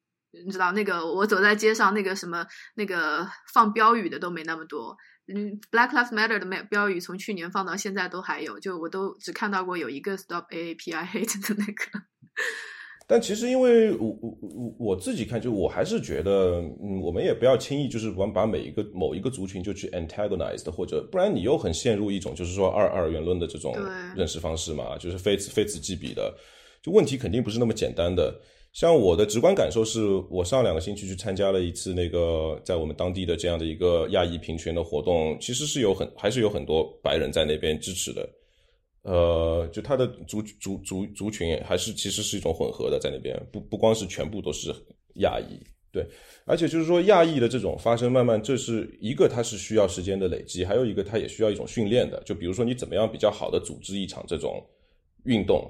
[0.45, 4.97] 你知道那个，我走在街上，那个什么，那个放标语的都没那么多。
[5.33, 12.01] 嗯，Black Lives Matter 的标语从去年放到现在都还有，就我都只看到过有一个 Stop AAP I Hate 的那个。
[13.05, 23.75] 但其实，因为我我我我自己看，就我还是觉得，嗯，我们也不要轻易就是把把每一个某一个族群就去 antagonized，，或者不然你又很陷入一种就是说二二元论的这种
[24.15, 26.33] 认识方式嘛，就是非此非此即彼的，
[26.81, 28.41] 就问题肯定不是那么简单的。
[28.73, 38.27] 像我的直观感受是，我上两个星期去参加了一次那个在我们当地的这样的一个亚裔平权的活动，其实是有很还是有很多白人在那边支持的，
[39.03, 44.73] 呃，就他的族族族族群还是其实是一种混合的在那边，不不光是全部都是
[45.17, 45.55] 亚裔，
[45.91, 46.03] 对，
[46.45, 54.59] 而且就是说亚裔的这种发生，慢慢这是一个它是需要时间的累积，还有一个它也需要一种训练的，就比如说你怎么样比较好的组织一场这种
[55.25, 55.69] 运动，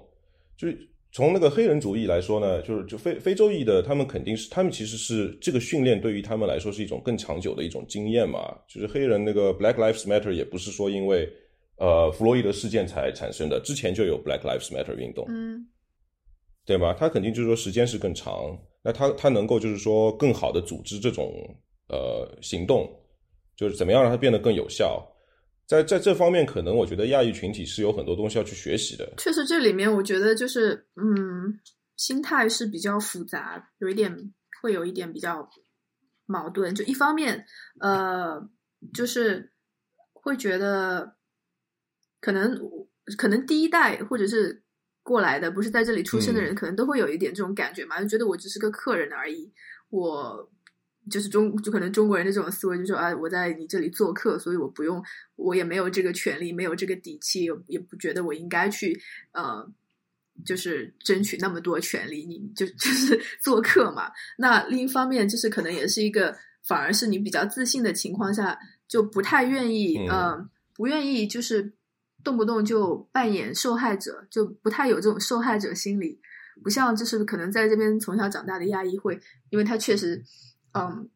[0.58, 0.90] 就是。
[1.14, 8.58] 从那个黑人主义来说呢，就是就非非洲裔的，他们肯定是他们其实是这个训练对于他们来说是一种更长久的一种经验嘛。
[8.68, 11.32] 就是黑人那个 Black Lives Matter 也不是说因为
[11.78, 15.64] 呃弗洛伊德事件才产生的，之前就有 Black Lives Matter 运动，嗯，
[16.66, 16.96] 对吧？
[16.98, 21.32] 他肯定就是说时间是更长，那他他能够就是说更好的组织这种
[21.90, 22.90] 呃行动，
[23.56, 25.08] 就是怎么样让它变得更有效。
[25.74, 29.12] 在在这方面，可能我觉得亚裔群体是有很多东西要去学习的。
[29.18, 31.60] 确实，这里面我觉得就是，嗯，
[31.98, 35.50] 心态是比较复杂，有一点会有一点比较
[36.28, 36.76] 矛盾。
[36.76, 37.44] 就一方面，
[37.80, 38.48] 呃，
[38.94, 39.52] 就是
[40.14, 41.16] 会觉得
[42.22, 42.56] 可能
[43.18, 44.62] 可能第一代或者是
[45.02, 49.52] 过来的，不是在这里出生的人，嗯、可能都会有一点这种感觉嘛，就觉得我只是个客人而已，
[49.90, 50.52] 我。
[51.10, 55.04] 就是中，就可能中国人的这种思维，就说啊，我在你这里做客，所以我不用，
[55.36, 58.98] 我也没有这个权利，没有这个底气，也不觉得我应该去
[59.34, 59.70] 呃，
[60.46, 62.26] 就是争取那么多权利。
[62.26, 64.10] 你就 就是做客嘛。
[64.38, 66.34] 那另一方面，就是可能也是一个，
[66.66, 71.74] 反而是你比较自信的情况下，就不太愿意，嗯、呃，不愿意就是
[72.24, 76.22] 动不动就扮演受害者，就不太有这种受害者心理。
[76.64, 80.24] 不像就是可能在这边从小长大的亚裔会，因为他确实。
[80.74, 81.08] 嗯，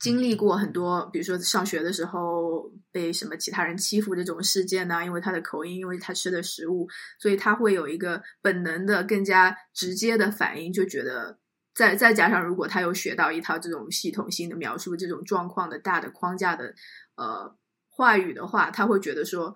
[0.00, 6.88] 经历过很多，比如说上学的时候被什么其他人欺负这种事件呐、啊，因为他的口音，因为他吃的食物，
[7.18, 11.38] 所以他会有一个本能的、更加直接的反应，就觉得
[11.74, 16.74] 再再加上如果他有学到一套这种系统性的描述这种状况的大的框架的
[17.16, 17.54] 呃
[17.88, 19.54] 话语的话，他会觉得说，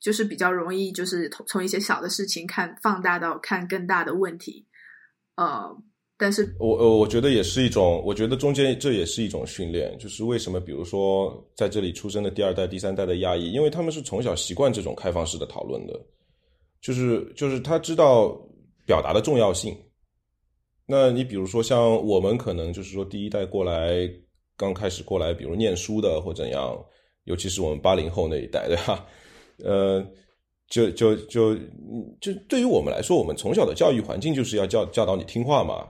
[0.00, 4.66] 就是比较容易，就是从一些小的事情看放大到看更大的问题，
[5.36, 5.80] 呃。
[6.20, 15.98] 但是我呃，我觉得也是一种，我觉得中间这也是一种训练，就是为什么，比如说在这里出生的第二代、第三代的亚裔，因为他们是从小习惯这种开放式的讨论的，
[16.82, 18.38] 就是就是他知道
[18.84, 19.74] 表达的重要性。
[20.86, 24.06] 那你比如说像我们可能就是说第一代过来，
[24.56, 26.78] 刚开始过来，比如念书的或怎样，
[27.24, 29.06] 尤其是我们八零后那一代，对吧？
[29.64, 30.06] 呃。
[30.70, 31.56] 就就就
[32.20, 35.84] 就对于我们来说，我们从小的教育环境就是要教教导你听话嘛。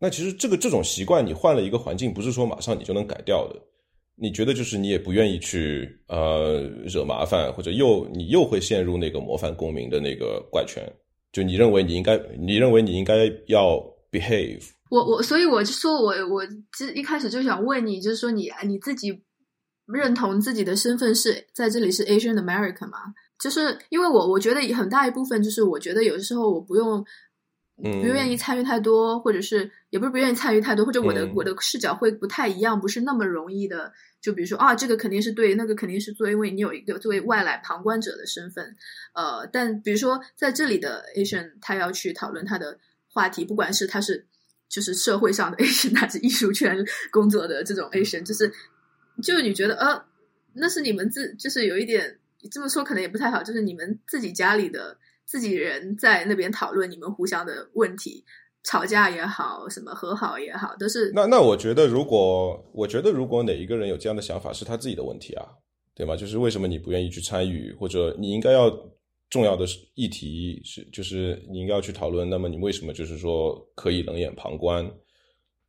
[0.00, 3.60] 那其实这个这种习惯，你换了一个环境，不是说马上你就能改掉的。
[4.16, 10.82] 你觉得就是你也不愿意去呃惹麻烦，或者又你又会陷入那个模范公民的那个怪圈。
[11.32, 13.78] 就你认为你应该，你认为你应该要
[14.10, 14.62] behave。
[14.90, 16.42] 我我所以我就说我我
[16.76, 19.22] 这一开始就想问你，就是说你你自己
[19.86, 22.98] 认同自己的身份是在这里是 Asian American 吗？
[23.38, 27.02] 就是因为我我觉得很大一部分就是我觉得有的时候我不用，
[27.82, 33.92] 不愿意参与太多，或者是也不是不愿意参与太多，或者我的、嗯、我的视角会不太一样，不是那么容易的。
[34.20, 38.76] 就比如说啊，这个肯定是对，那个肯定是对，因为你有一个作为外来旁观者的身份。
[39.14, 42.78] 呃，但比如说在这里的 Asian，他要去讨论他的
[43.08, 44.26] 话题，不管是他是
[44.68, 46.76] 就是社会上的 Asian，还是艺术圈
[47.10, 48.52] 工作的这种 Asian，就是
[49.22, 50.04] 就你觉得呃，
[50.54, 52.18] 那是你们自就是有一点。
[52.50, 54.96] 这么说可能也不太好，就是你们自己家里的
[55.30, 58.24] 自己人在那边讨论你们互相的问题，
[58.64, 61.12] 吵架也好，什么和好也好，都是。
[61.14, 65.46] 那那我觉得，如果我觉得如果哪一个人有这样的想法，是他自己的问题啊，
[65.94, 66.16] 对吗？
[66.16, 68.68] 就是为什么你不愿意去参与，或者你应该要
[69.30, 69.64] 重要的
[69.94, 74.84] 议题是，就是你应该要去讨论，那么你为什么就是说可以冷眼旁观？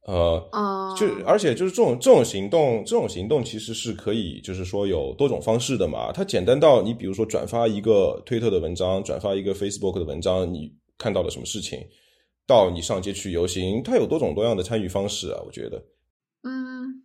[0.08, 6.12] 呃，就而且就是这种这种行动，这种行动其实是可以，就是说有多种方式的嘛。
[6.12, 11.80] 它简单到你比如说转发一个推特的文章，转发一个 Facebook 的文章，你看到了什么事情，
[12.47, 15.39] 到你上街去游行，它有多种多样的参与方式啊。
[15.45, 15.78] 我觉得，
[16.43, 17.04] 嗯，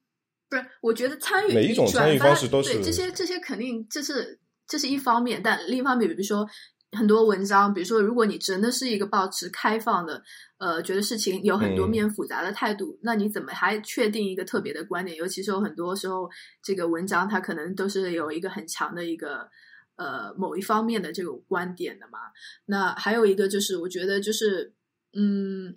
[0.49, 6.47] 不是，我觉得参与每一种参与方式都是这些这些肯定这是这是一方面，但另一方面，比如说。
[6.97, 10.23] 很多文章，比如说，如果你真的是一个保持开放的，
[10.57, 15.17] 呃，觉得事情有很多面复杂的态度，那你怎么还确定一个特别的观点？
[15.17, 16.29] 尤其是有很多时候，
[16.63, 19.49] 这个文章它可能都是有一个很强的一个
[19.97, 22.19] 呃某一方面的这种观点的嘛。
[22.65, 24.73] 那还有一个就是，我觉得就是，
[25.13, 25.77] 嗯，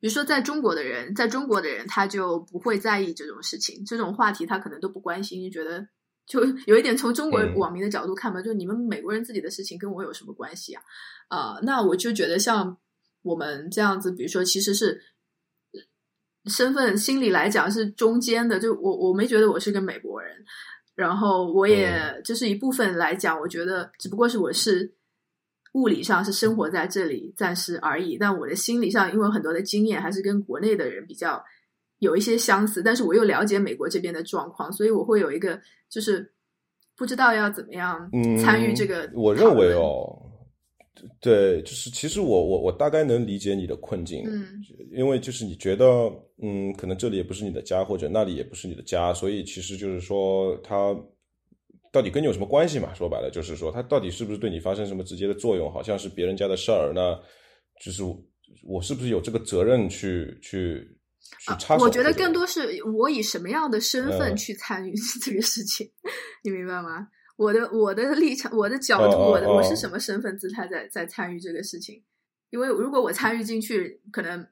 [0.00, 5.86] 比如说在中国的人，在中国的人他就不会在意这种事情，这种话题他可能都不关心，就觉得。
[6.26, 10.82] 就有一点从中国网民的角度看吧，就你们美国人自己的事情跟我有什么关系啊？
[11.28, 12.76] 啊，那我就觉得像
[13.22, 15.00] 我们这样子，比如说其实是
[16.46, 20.44] 身份心理来讲是中间的，就我我没觉得我是个美国人，
[20.96, 24.94] 然后我也就是一部分来讲，我觉得只不过是我是
[25.74, 31.44] 物理上是生活在这里暂时而已，但我的心理上因为很多的经验还是跟国内的人比较。
[31.98, 36.30] 有一些相似，但是我又了解美国这边的状况，所以我会有一个就是
[36.94, 38.10] 不知道要怎么样
[38.42, 39.10] 参与这个。
[39.14, 40.14] 我认为哦，
[41.20, 44.46] 对，就是其实我我我大概能理解你的困境，嗯，
[44.92, 45.84] 因为就是你觉得
[46.42, 50.94] 嗯，可能这里也不是你的家，或者那里也不是你的家，所以其实就是说，它
[51.90, 52.92] 到底跟你有什么关系嘛？
[52.92, 55.72] 说白了就是说，它到底是不是对你发生什么直接的作用？
[55.72, 57.18] 好像是别人家的事儿，那
[57.82, 58.02] 就是
[58.62, 60.94] 我是不是有这个责任去去？
[61.46, 65.90] 啊，我觉得更多是我以什么样的身份去参与 这个事情，
[66.42, 67.08] 你明白吗？
[67.36, 72.02] 我的我的立场，我的角度，我的我是什么身份姿态在在参与这个事情？
[72.50, 74.46] 因为如果我参与进去，可能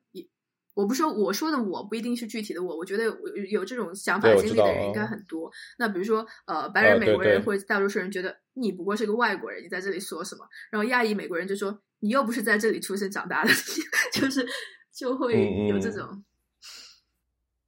[0.75, 3.05] 我不说我说的我不一定是具体的我，我觉得
[3.49, 5.51] 有这种想法经历的人应该很多。
[5.79, 10.45] 那比如说呃，白人美国人或者大多数人觉得你不过是个外国人，你在这里说什么？
[10.70, 13.51] 然后亚裔美国人就说你又不是在这里出生长大的，
[14.12, 14.47] 就是
[14.93, 15.33] 就会
[15.68, 16.22] 有这种。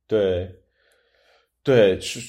[0.08, 0.48] 对，
[1.64, 2.20] 对，是，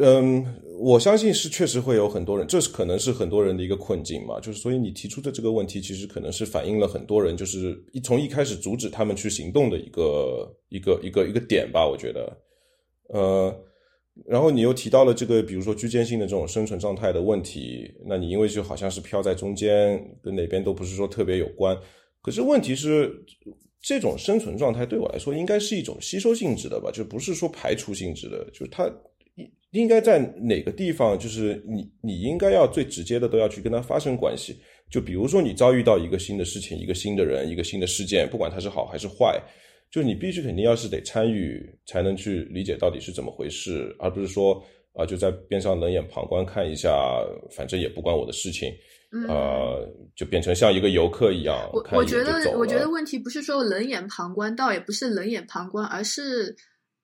[0.00, 0.46] 嗯，
[0.78, 4.38] 我相信是确实会有很多人，这是可能是很多人的一个困境嘛。
[4.38, 11.84] 就是所以你提出的这个问题，其实可能是反映了很多人就是一从一开始阻止他们去行动的一个一个一个一个点吧。
[11.84, 12.38] 我觉得，
[13.08, 13.52] 呃，
[14.24, 21.76] 然后你又提到了这个，比如说居间性的这种生存状态的问题，那你因为就好像是飘在中间，跟哪边都不是说特别有关，
[22.22, 23.24] 可是问题是。
[23.86, 28.44] 这种生存状态对我来说应该是一种吸收性质的吧，就不是说排除性质的。
[28.52, 28.90] 就是它
[29.36, 34.56] 应应该在哪个地方，就是你你应该要最直接的都要去跟他发生关系。
[34.90, 39.40] 就比如说你遭遇到一个新的事情、一个新的人、一个新的事件，不管它是好还是坏，
[39.88, 44.60] 就你必须肯定要是得参与，才能去理解到底是怎么回事，而不是说
[44.94, 46.90] 啊就在边上冷眼旁观看一下，
[47.52, 48.74] 反正也不关我的事情。
[49.28, 51.56] 呃，就变成像一个游客一样。
[51.72, 56.54] 我我觉得，我觉得问题不是说冷眼旁观，倒也不是冷眼旁观，而是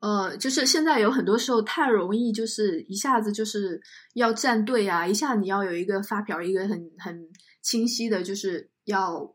[0.00, 3.80] 呃，就是现在有很多时候太容易，就是一下子就是
[4.14, 7.28] 要站队啊，一下你要有一个发表一个很很
[7.62, 9.34] 清晰的，就是要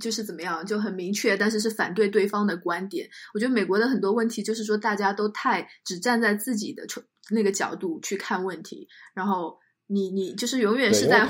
[0.00, 3.10] 就是怎么样，就很明确，但是是反对对方的观点。
[3.34, 6.86] 我觉得美国的很多问题就是说，大家都太只站在自己的
[7.30, 9.58] 那个角度去看问题，然后。
[9.90, 11.26] 你你就是永远是在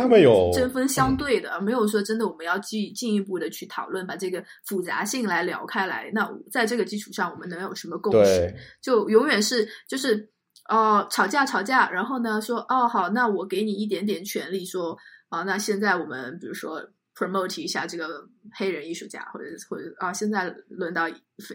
[0.52, 6.10] 针锋相对的，没有说真的我们要进进一步的去讨论，把这个复杂性来聊开来。
[6.12, 8.52] 那在这个基础上，我们能有什么共识？
[8.82, 10.28] 就永远是就是
[10.68, 14.98] 哦，吵架吵架，然后呢说哦好，那我给你一点点权利，说
[15.28, 16.82] 啊，那现在我们比如说
[17.14, 21.08] promote 一下这个黑人艺术家，或者或者啊，现在轮到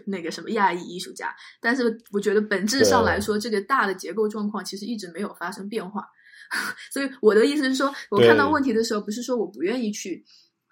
[0.06, 6.08] 那个什么亚裔艺术家，但是我觉得本质上来说，这个大的结构状况其实一直没有发生变化。
[6.92, 10.24] 所以我的意思是说，我看到问题的时候，不是说我不愿意去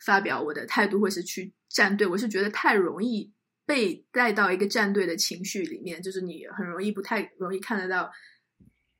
[0.04, 3.30] 发表我的态度，或是去站队，我是觉得太容易
[3.66, 8.10] 被带到一个站队的情绪里面，就是你很容易不太容易看得到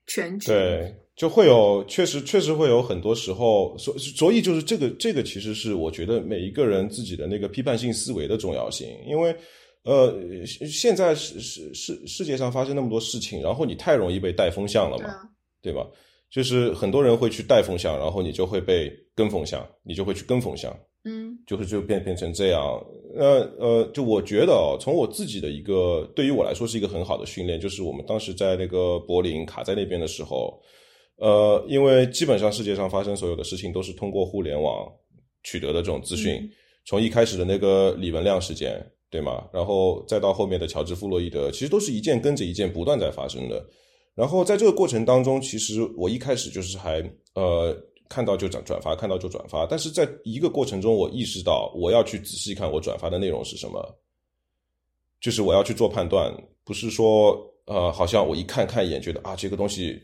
[0.07, 0.49] 全局。
[0.49, 9.37] 对，就会有确实确实会有很多时候，所所以就是这个这个其实是我觉得每一个人自己的那个批判性思维的重要性，因为
[9.85, 10.17] 呃，
[10.47, 15.29] 现在世世世世界上发生那么多事情，然后你太容易被带风向了嘛，
[15.61, 15.85] 对吧？
[16.33, 20.75] 就是很多人会去带风向，然后你就会被跟风向，你就会去跟风向，
[21.05, 22.83] 嗯，就会就变变成这样。
[23.15, 30.59] 那呃，就我觉得哦，从我自己的一个对于我来说是一个很好的训练，就是我们当时在那个柏林卡在那边的时候，
[31.17, 34.91] 呃，因为基本上世界上发生所有的事情都是通过互联网
[35.43, 36.41] 取得的这种资讯，
[36.87, 39.47] 从一开始的那个李文亮事件对吗？
[39.53, 43.63] 然后再到后面的乔治·弗洛伊德，其实都是一件跟着一件不断在发生的。
[44.15, 47.03] 然后在这个过程当中，其实我一开始就是还
[47.35, 47.77] 呃
[48.09, 49.67] 看到就转转发，看到就转发。
[49.67, 53.83] 但是在一个过程中，我意识到我要去仔细看我转发的内容是什么，
[55.21, 56.33] 就是我要去做判断，
[56.65, 59.99] 不是说呃好像我一看看一眼觉得啊这个东西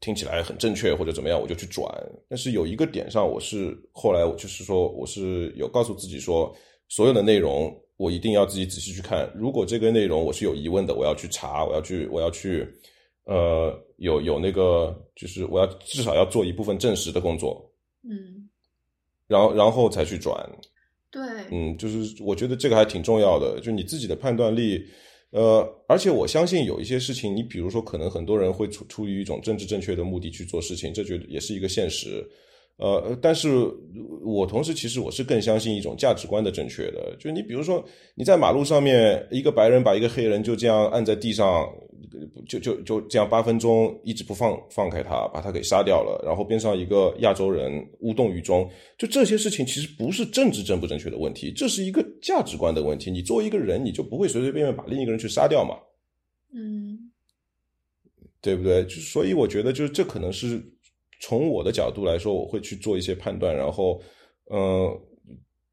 [0.00, 1.86] 听起来很正确或者怎么样我就去转。
[2.28, 6.54] 但是有一个点上，我是后来我就是说我是有告诉自己说。
[6.86, 9.28] 所有的内容我一定要自己仔细去看。
[9.34, 12.68] 如果这个内容我是有疑问的，我要去查，我要去，我要去，
[13.24, 17.70] 呃，有有那个，就是我要至少要做一部分证实的工作。
[18.02, 18.48] 嗯，
[19.26, 20.34] 然后然后才去转。
[21.10, 24.84] 对，嗯，就是我觉得这个还挺重要的，就你自己的判断力。
[25.30, 32.24] 呃，而且我相信有一些事情，你比如说，可能很多人会出出于一种政治正确的目的去做事情，这就也是一个现实。
[32.76, 33.48] 呃，但是
[34.24, 37.84] 我同时其实我是更相信一种价值观的正确的，就你比如说
[38.16, 41.68] 你在马路上面，一个白人把一个黑人就这样按在地上，
[42.48, 48.68] 就就就这样八分钟一直不放放开他，把他给杀掉了，然后边上一个亚洲人无动于衷，
[48.98, 53.08] 就这些事情其实不是政治正不正确的问题，这是一个价值观的问题。
[53.08, 55.76] 你作为一个人，你就不会随随便便把另一个人去杀掉嘛？
[56.52, 57.12] 嗯，
[58.42, 58.82] 对不对？
[58.86, 60.60] 就所以我觉得，就是这可能是。
[61.24, 63.98] 从我的角度来说，我会去做一些判断，然后，
[64.50, 65.00] 嗯，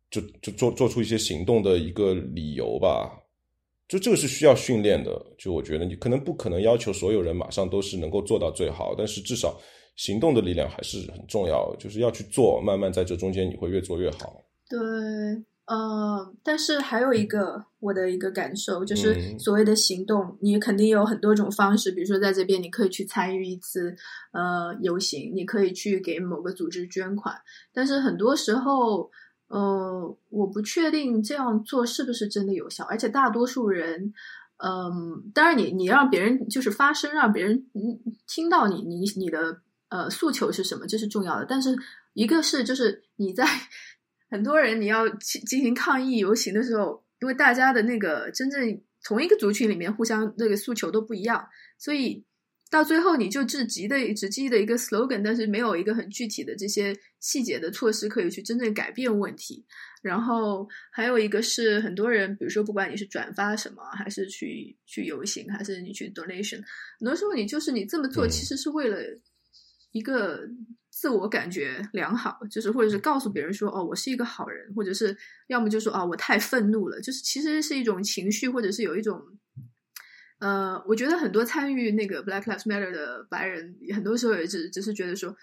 [0.10, 3.12] 就就做做出一些行动的一个理由吧。
[3.90, 5.12] 就这个是需要训练的。
[5.38, 9.60] 就我觉得，你可能不可能要求所有人马上都是能够做到最好，但是至少
[9.98, 11.76] 行动的力量还是很重要。
[11.78, 14.42] 就是要去做，慢慢在这中间你会越做越好。
[14.70, 14.80] 对。
[15.66, 21.92] 呃，但是还有一个我的一个感受，就是所谓的行动，你肯定有很多种方式。
[21.92, 23.96] 比如说，在这边你可以去参与一次
[24.34, 27.40] 呃游行，你可以去给某个组织捐款。
[27.72, 29.10] 但是很多时候，
[29.48, 32.84] 呃，我不确定这样做是不是真的有效。
[32.86, 34.14] 而且大多数人，
[34.58, 37.64] 嗯，当然你你让别人就是发声，让别人
[38.28, 41.46] 听到你你你的呃诉求是什么，这是重要的。
[41.48, 41.78] 但是
[42.14, 43.46] 一个是就是你在。
[44.32, 51.46] 很多人，你要去进行抗议游行的时候，因为大家的那个真正同一个族群里面互相那个诉求都不一样，
[51.78, 52.24] 所以
[52.70, 59.66] 到最后你就只记的只记的一个 slogan，但是没有一个很具体的这些细节的措施可以去真正改变问题。
[60.02, 66.64] 然后还有一个是很多人，比如说不管你是转发什么，还是去去游行，还是你去 donation，
[67.00, 68.98] 很多时候你就是你这么做其实是为了
[69.92, 70.48] 一个。
[70.92, 75.16] 自我感觉良好，就是或者是告诉别人说哦，我是一个好人，或者是
[75.48, 79.20] 要么就说啊，我太愤怒了，就是其实是一种情绪，或者是有一种，
[80.40, 85.34] 呃，我觉得很多参与那个 Black Lives Matter 的白人，很多时候也只只是觉得说，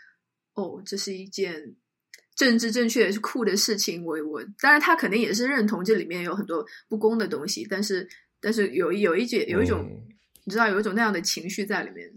[0.52, 1.74] 哦，这是一件
[2.36, 4.04] 政治正确是酷的事情。
[4.04, 8.06] 我我当然他肯定也是认同这里面有很多不公的东西，但是
[8.38, 9.88] 但是有有一节有一种
[10.44, 12.12] 你知道有一种那样的情绪在里面。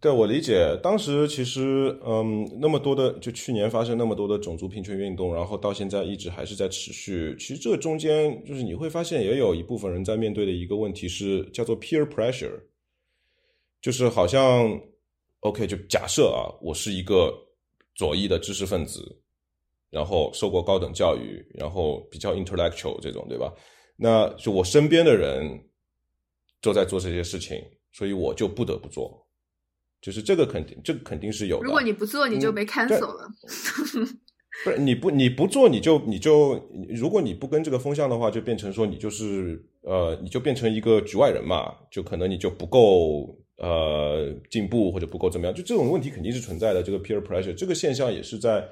[0.00, 0.74] 对，我理解。
[0.82, 7.36] 当时其实，嗯，那么多的，就去年发生那么多的种族平权运动，然后到现在一直还是在持续。
[7.38, 12.58] 其实这中间，就是你会发现，也有一部分人在面对的一个问题是叫做 peer pressure，
[13.82, 14.80] 就是好像
[15.40, 17.30] ，OK，就假设啊，我是一个
[17.94, 19.20] 左翼的知识分子，
[19.90, 23.52] 然后受过高等教育，然后比较 intellectual 这种，对吧？
[23.96, 25.62] 那就我身边的人
[26.62, 29.26] 都在做这些事情，所以我就不得不做。
[30.00, 31.64] 就是这个肯定，这个肯定是有的。
[31.64, 33.28] 如果你不做，你就被 cancel 了。
[34.64, 46.82] 不是你不你不做，你就你就如果你不跟这个风向的话，就变成说你就是呃，你就变成一个局外人嘛，就可能你就不够呃进步或者不够怎么样，就这种问题肯定是存在的。
[46.82, 48.68] 这个 peer pressure 这个现象也是在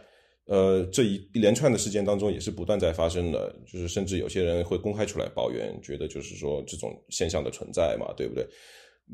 [0.46, 8.46] 呃这一一连串的事件当中也是不断在发生的，就是甚至有些人会公开出来抱怨，觉得就是说这种现象的存在嘛，对不对？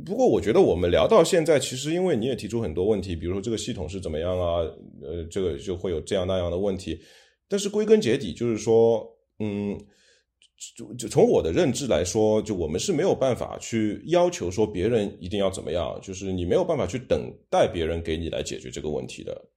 [0.05, 4.57] 不过，我觉得我们聊到现在，其实因为你也提出很多问题，比如说这个系统是怎么样啊？
[5.01, 6.99] 呃，这个就会有这样那样的问题。
[7.49, 9.09] 但是归根结底，就是说，
[9.39, 9.79] 嗯，
[10.77, 19.49] 就就从我的认知来说，就我们是没有办法去要求说别人一定要怎么样，就是你没有办法去等待别人给你来解决这个问题的。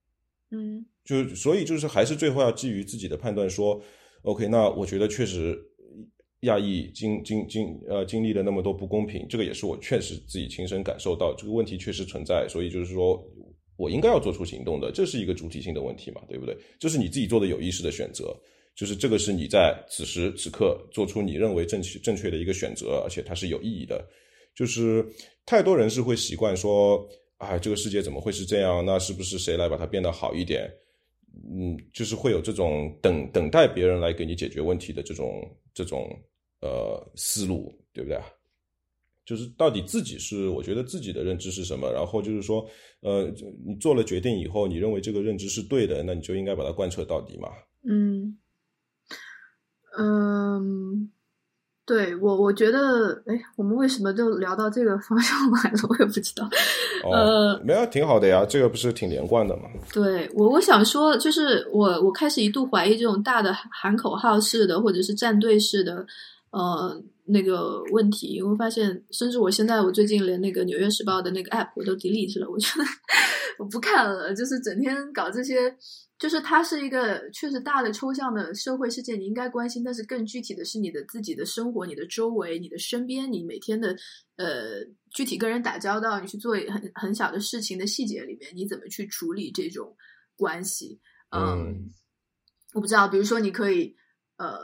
[0.51, 3.81] 嗯，就所以就是还是最后要基于自己的判断说
[4.21, 5.59] ，OK，那我觉得确实。
[6.47, 13.23] 亚裔经经经呃经历了那么多不公平，这个也是我确实自己亲身感受到，这个问题确实存在，所以就是说
[13.77, 16.57] 我应该要做出行动的，这是一个主体性的问题嘛，对不对？
[16.79, 18.35] 这是你自己做的有意识的选择，
[18.75, 24.03] 就是这个是你在此时此刻做出你认为正确正确的一个选择，而且它是有意义的。
[24.55, 25.05] 就是
[25.45, 27.07] 太多人是会习惯说，
[27.37, 28.83] 啊，这个世界怎么会是这样？
[28.83, 30.67] 那是不是谁来把它变得好一点？
[31.53, 36.09] 嗯，就是会有这种等等待别人来给你解决问题的这种这种
[36.61, 38.19] 呃思路，对不对？
[39.25, 42.65] 就是到底自己是，我觉得自己的认知是什么，然后就是说，
[43.01, 43.31] 呃，
[43.65, 47.49] 你做了决定以后，你认为这个认知是对的，那你就应该把它贯彻到底嘛。
[47.83, 48.37] 嗯，
[49.97, 51.11] 嗯。
[51.85, 55.77] 对我，我觉得，哎，我们为什么就聊到这个方向来了？
[55.87, 56.45] 我也不知道。
[57.09, 59.69] 呃，没有，挺好的呀，这个不是挺连贯的吗？
[59.93, 66.05] 对我，我想说，就是我，我开始一度怀疑这种大的喊口号式的，或者是站队式的，
[66.57, 68.27] 呃，那个问题。
[68.27, 72.85] 因为发现，甚至我现在，我最近连那个《纽约时报》的那个 app 我都 delete 了，我觉得
[73.59, 75.75] 我不看了，就是整天搞这些。
[76.19, 83.95] 就是它是一个确实大的抽象的社会事件，你应该关心，但是更具体的是你的自己的生活、你的周围、你的身边，你每天的
[84.35, 89.95] 呃具体跟人打交道，你去做很很小的事情的细节里面，你怎么去处理这种
[90.35, 90.99] 关系？
[91.29, 91.91] 嗯，
[92.73, 93.95] 我不知道，比如说你可以
[94.37, 94.57] 呃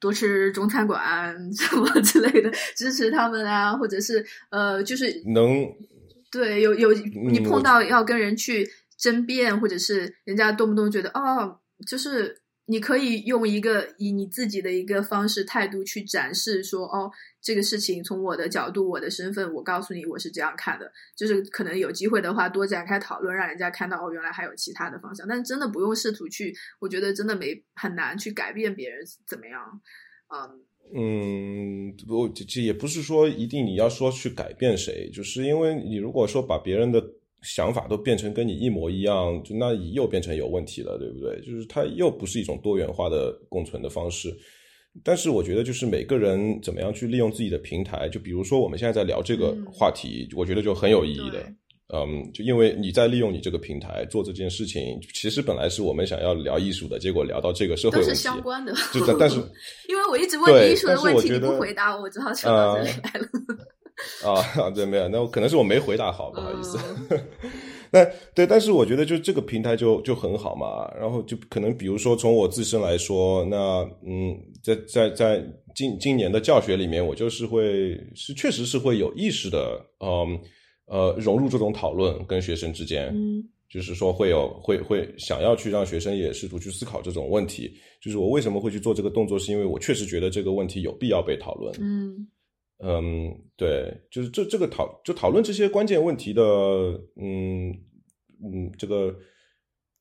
[0.00, 5.72] 多吃中餐馆什么之类的，支持他们啊，或者是呃就是能
[6.30, 8.68] 对有有你碰到要跟人去。
[8.98, 20.92] 争辩，或者是人家动不动觉得哦，就是你可以用一个以你自己的一个方式态度去展示说哦，这个事情从我的角度、我的身份，我告诉你我是这样看的。
[21.16, 25.26] 就是可能有机会的话，多展开讨论，让人家看到哦，原来还有其他的方向。
[25.26, 29.80] 但真的不用试图去，我觉得真的没很难去改变别人怎么样。
[30.28, 30.60] 嗯
[30.94, 37.02] 嗯，不，这也不是说一定你要说去改变谁，就是因为你如果说把别人的。
[37.42, 41.40] 想法都变成跟你一模一样，就那又变成有问题了，对不对？
[41.40, 44.36] 就是它又不是一种多元化的共存的方式。
[45.04, 51.40] 但是我觉得，就是每个人怎么样去利用自己的平台，就比如说我们现在在聊这个话题，我觉得就很有意义的。
[51.94, 58.74] 嗯，就因为你在利用你这个平台做这件事情，其实本来是我们想要聊艺术的，结果聊到这个社会问题，相关的。
[58.92, 59.36] 就但是，
[59.88, 63.28] 因为我一直问艺术的问题，你不回答我，我只好扯到这里来了。
[64.24, 66.78] 啊，对，没有，那我可能是我没回答好，不好意思。
[67.90, 68.04] 那
[68.34, 70.88] 对，但是我觉得就这个平台就就很好嘛。
[70.98, 73.56] 然后就可能比如说从我自身来说，那
[74.06, 75.44] 嗯，在在在
[75.74, 80.38] 今今年的教学里面，我就是会是确实是会有意识的，嗯
[80.86, 87.72] 呃，融入这种讨论跟学生之间，嗯，就是说会有会会想要去让学生也试图去思考这种问题。
[88.02, 92.28] 就是我为什么会去做这个动作，是因为我确实觉得这个问题有必要被讨论，嗯。
[92.80, 96.42] 嗯，对，就是这这个讨就讨论这些关键问题的，
[97.16, 97.70] 嗯
[98.40, 99.12] 嗯，这个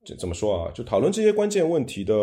[0.06, 0.72] 这怎么说啊？
[0.72, 2.14] 就讨论这些关键问题的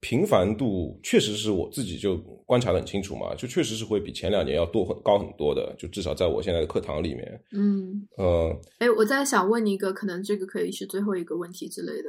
[0.00, 7.40] 频繁度，确实是我自己就观察的很清楚嘛，就确实是会比前两年要多很高很多的，就至少在我现在的课堂里面。
[7.52, 12.08] 嗯呃，哎，我在想问你一个，可能这个可以是最后一个问题之类的，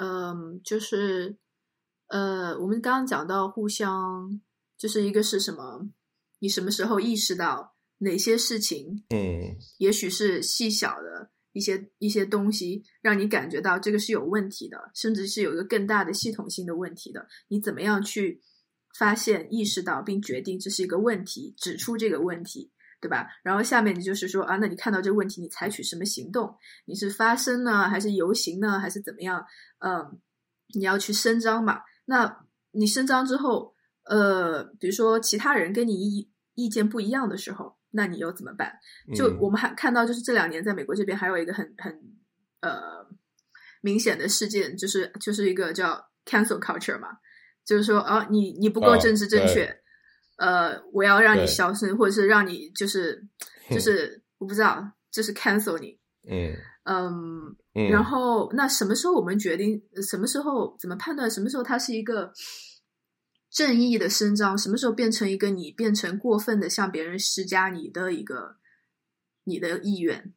[0.00, 1.36] 嗯，就是
[2.08, 4.40] 呃，我们刚刚讲到互相，
[4.78, 5.90] 就是一个是什么？
[6.38, 9.04] 你什么时候意识到哪些事情？
[9.08, 17.26] 嗯，也许是细小的一些一些东西，让你感觉到这个是有问题的，甚至是有一个更大的系统性的问题的。
[17.48, 18.42] 你怎么样去
[18.98, 23.28] 发现、意识到并决定这是一个问题，指出这个问题，对吧？
[23.42, 26.54] 然后下面你就是说啊，那你看到这个问题，你采取什么行动？
[26.84, 29.42] 你是发声呢，还是游行呢，还是怎么样？
[29.78, 30.20] 嗯，
[30.74, 31.80] 你要去伸张嘛？
[32.04, 33.75] 那你伸张之后。
[34.08, 38.72] 呃，比如说其他人跟你意意见不一样的时候，那你又怎么办？
[39.16, 41.92] 就我们还看到，就是这两年在美国这边还有一个很很
[42.60, 43.04] 呃
[43.80, 47.08] 明显的事件，就是就是一个叫 cancel culture 嘛，
[47.64, 49.76] 就是说啊，你你不够政治正确，
[50.36, 53.26] 呃，我要让你消失，或者是让你就是
[53.70, 55.98] 就是我不知道，就是 cancel 你，
[56.84, 59.82] 嗯嗯，然后那什么时候我们决定？
[60.08, 61.28] 什么时候怎么判断？
[61.28, 62.32] 什么时候它是一个？
[63.50, 68.56] 正义的伸张什么时候变成一个你变成过分的向别人施加你的一个
[69.44, 70.34] 你的意愿？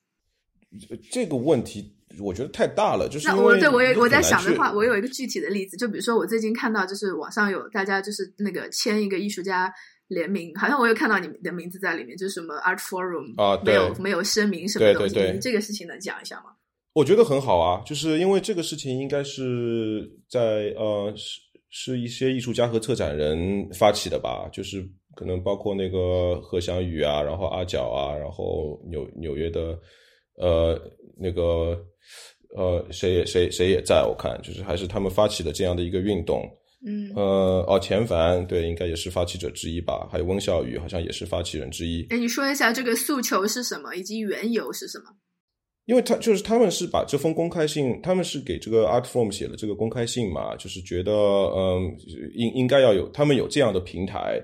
[1.11, 3.10] 这个问题我觉得太大了。
[3.10, 9.73] 就是那我对我也我在想的话，我有一个具体的例子，就比如说我最近看到就是网上有大家就是那个签一个艺术家
[10.07, 16.52] 联名，好像我有看到你的名字在里面，就是什么 Art Forum 啊，没有没有声明什么东西，这个事情能讲一下吗？
[16.94, 21.48] 我觉得很好啊，就是因为这个事情应该是在呃是。
[21.70, 24.84] 是一些艺术家和策展人发起的吧，就是
[25.16, 29.80] 可能包括那个何翔宇啊，然后阿角啊，然后纽纽约的
[30.36, 30.80] 呃
[31.18, 31.80] 那个
[32.56, 36.44] 呃谁也谁谁也在我看，就是还是他们发起的这样的一个运动。
[36.86, 42.08] 嗯，呃哦，钱凡对，应该也是发起者之一吧，还有温笑宇好像也是发起人之一。
[42.10, 45.12] 哎，你说一下这个诉求是什么，以及缘由是什么？
[45.90, 51.91] 因为他就是他们是把这封公开信，他们是给这个 Art Form 写了这个公开信嘛，就是觉得嗯
[52.36, 54.40] 应应该要有他们有这样的平台，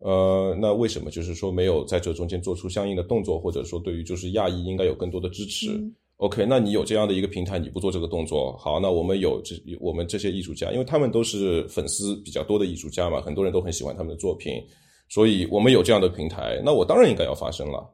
[0.00, 5.70] 呃，那为什么就是说没有在这中间做出相应的动作，或者说对于就是亚裔应该有更多的支持
[6.18, 14.62] ？OK，那你有这样的一个平台，你不做这个动作，好，那我们有这我们这些艺术家，因为他们都是粉丝比较多的艺术家嘛，很多人都很喜欢他们的作品，
[15.08, 17.90] 所以我们有这样的平台，那我当然应该要发声了。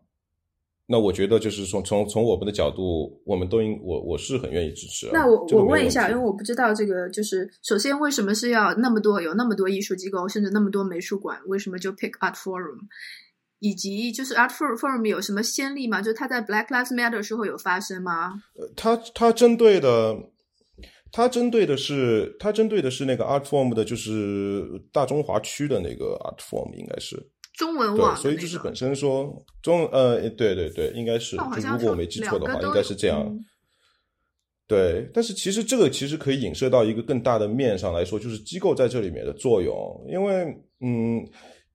[0.88, 5.10] 那我觉得就是从从从我们的角度，我们都应我我是很愿意支持。
[5.12, 12.78] 那我我问一下，因为我不知道这个，就是首先为什么是要那么多有那么多艺术机构，甚至那么多美术馆，为什么就 pick Art Forum？
[13.58, 16.00] 以及就是 Art Forum 有什么先例吗？
[16.00, 18.34] 就他在 Black Lives Matter 时候有发生吗？
[18.54, 20.14] 呃，他他针对的，
[21.10, 27.16] 他针对的是他针对的是那个 Art Forum 的，就是大中华区的那个 Art Forum 应该是。
[27.56, 33.36] 中文网，所以就是本身说中呃，对对对，应该是，就如果我没记错的话，应该是这样。
[34.68, 39.74] 对，但是其实这个其实可以影射到一个更大的面上来说，就是机构在这里面的作用，
[40.10, 40.44] 因为
[40.80, 41.24] 嗯，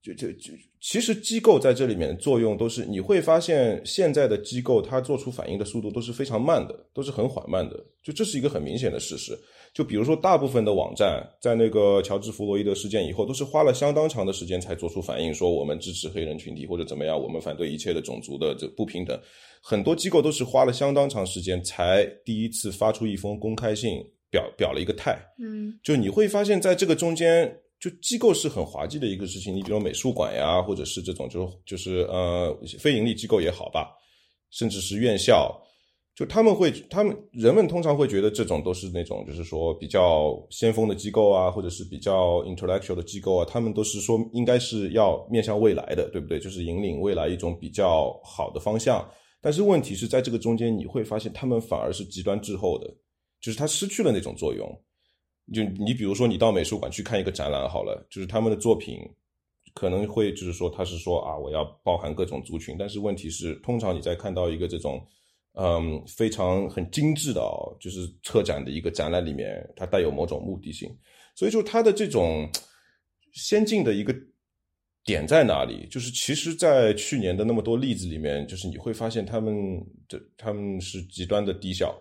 [0.02, 0.52] 就就就
[0.82, 9.40] 其实机构在这里面的作用都是你会发现现在的机构它做出反应的速度都是非常慢的，都是很缓慢的，就这是一个很明显的事实。
[9.74, 19.18] 就比如说，大部分的网站在那个乔治·弗洛伊德事件以后，都是花了相当长的时间才做出反应，说我们支持黑人群体或者怎么样，我们反对一切的种族的这不平等。
[19.62, 25.18] 很多机构都是花了相当长时间才第一次发出一封公开信，表表了一个态。
[25.40, 27.50] 嗯，就你会发现在这个中间，
[27.80, 29.56] 就机构是很滑稽的一个事情。
[29.56, 33.88] 你比如美术馆呀，或者是这种就就是呃非盈利机构也好吧，
[34.50, 35.58] 甚至是院校。
[36.14, 46.38] 就他们会，他们人们通常会觉得这种都是那种，就是说比较先锋的机构啊，或者是比较 intellectual 的机构啊，他们都是说应该是要面向未来的，对不对？
[46.38, 49.10] 就是引领未来一种比较好的方向。
[49.40, 52.94] 但是问题是在这个中间，你会发现他们反而是极端滞后的，
[53.40, 54.70] 就是他失去了那种作用。
[55.54, 59.00] 就你比如说，你到美术馆去看一个展览好了，就是他们的作品
[59.74, 65.02] 可能会就是说他是说啊，我要包含各种族群，但是问题是，通常你在看到一个这种。
[65.54, 70.90] 嗯，非常很精致的哦，就是策展的一个展览里面，它带有某种目的性，
[71.36, 72.50] 所以说它的这种
[73.34, 74.16] 先进的一个
[75.04, 75.86] 点在哪里？
[75.90, 79.54] 就是其实，在去年的那么多例子里面，就是你会发现他们
[80.08, 81.94] 的他们是极端的低效，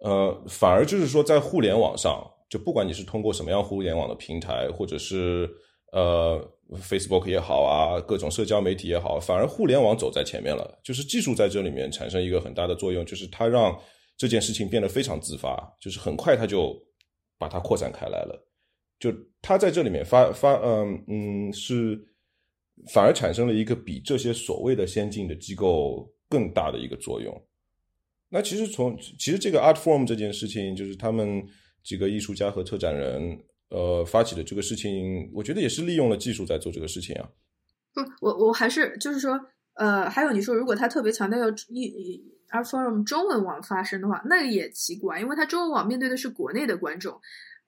[0.00, 5.50] 呃，反而就是说在互联网上，就不管你是通过什么样互联网的平台，或者是
[5.92, 6.52] 呃。
[6.72, 10.80] Facebook 也好啊，各种社交媒体也好，反而互联网走在前面了。
[10.82, 13.78] 就是技术在这里面产生一个很大的作用，就是它让
[14.16, 16.76] 这件事情变得非常自发，就是很快它就
[17.38, 18.48] 把它扩展开来了。
[18.98, 21.96] 就它在这里面发发，嗯嗯，是
[22.92, 27.32] 反而产生了一个比这些所谓的先进的机构更大的一个作用。
[28.28, 31.46] 那其实从其实这个 Art Form 这件事情，就是他们
[31.84, 33.38] 几个艺术家和策展人。
[33.68, 37.28] 呃，发起的这个事情，我觉得也是利用了技术在做这个事情啊。
[37.92, 39.40] 不，我我还是就是说，
[39.74, 47.20] 呃，还有你说，如果他特别强调要一 Art Forum 中文网发声的话，那也奇怪，因为他中文网面对的是国内的观众，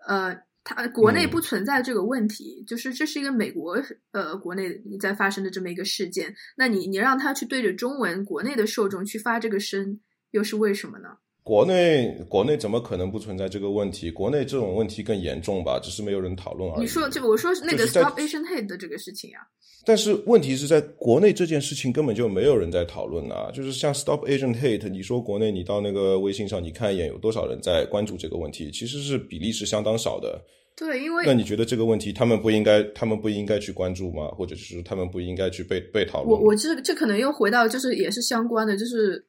[0.07, 9.99] 呃，他国内不存在这个问题，就是这是一个美国呃国内在发生的这么一个事件，那你你让他去对着中文国内的受众去发这个声，
[10.31, 11.19] 又是为什么呢？
[11.49, 14.11] 国内国内怎么可能不存在这个问题？
[14.11, 16.81] 国内这种问题更严重吧，只是没有人讨论而已。
[16.83, 19.41] 你说这个，我说那个 Stop Asian Hate 的这个事情啊。
[19.87, 23.51] 但是问题是在国内这件事情根本就没有人在讨论啊。
[23.51, 28.71] 就是像 Stop Asian Hate，你说国内你到那个微信上你看一眼，有多少人在关注这个问题？
[28.71, 30.39] 其实是比例是相当少的。
[30.77, 34.29] 对，因为那你觉得这个问题他们不应该，他们不应该去关注吗？
[34.33, 36.39] 或者是他们不应该去被被讨论？
[36.39, 39.25] 我我这这可能又回到就是也是相关的，就是。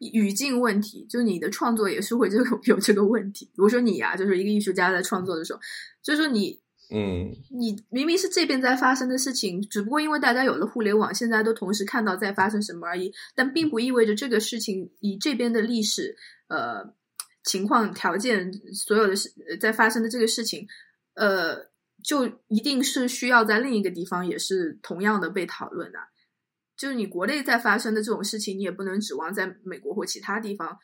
[0.00, 3.46] 语境问题，就你的创作也是会这个 有这个问题。
[3.46, 5.60] 比如说你呀，就是一个艺术家在创作的时候，
[6.02, 6.60] 就是说你，
[6.90, 13.12] 嗯，你明明是这边在发生的事情，只不过因为大家有了互联网，现在都同时看到在发生什么而已。
[13.34, 16.16] 但并不意味着这个事情以这边的历史
[16.48, 16.94] 呃
[17.42, 20.66] 情况条件，所有的事在发生的这个事情，
[21.14, 21.70] 呃，
[22.04, 25.98] 就一定是需要在另一个地方也是同样的被讨论的。
[26.76, 30.78] 就是你国内在发生的这种事情，你也不能指望在美国或其他地方。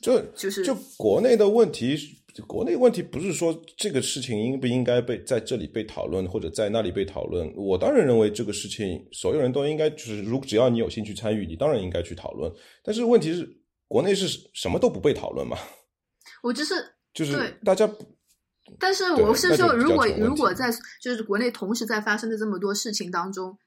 [0.00, 1.98] 就就是就国内的问题，
[2.46, 7.52] 国内问题不是说这个事情应不应该被在这里被讨论，或者在那里被讨论。
[7.54, 12.50] 我当然认为这个事情所有人都应该，就是如只要你有兴趣参与，你当然应该去讨论。
[12.82, 13.46] 但是问题是，
[13.86, 15.58] 国内是什么都不被讨论嘛？
[16.42, 16.74] 我就是
[17.12, 17.86] 就是大家。
[18.78, 20.70] 但是我是说，如果如果在
[21.02, 23.58] 就是国内同时在发生的这么多事情当中。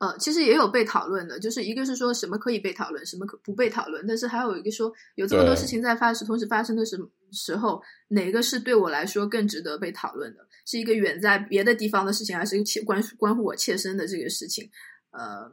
[0.00, 6.96] 呃，其实也有被讨论的，就是一个是说什么可以被讨论，什么可不被讨论，但是还有一个说有这么多事情在发生，同时发生的时
[7.30, 10.40] 时候，哪个是对我来说更值得被讨论的？
[10.64, 14.70] 是一个远在别的地方的事情，还是一个切关关乎我切身的这个事情？
[15.10, 15.52] 呃，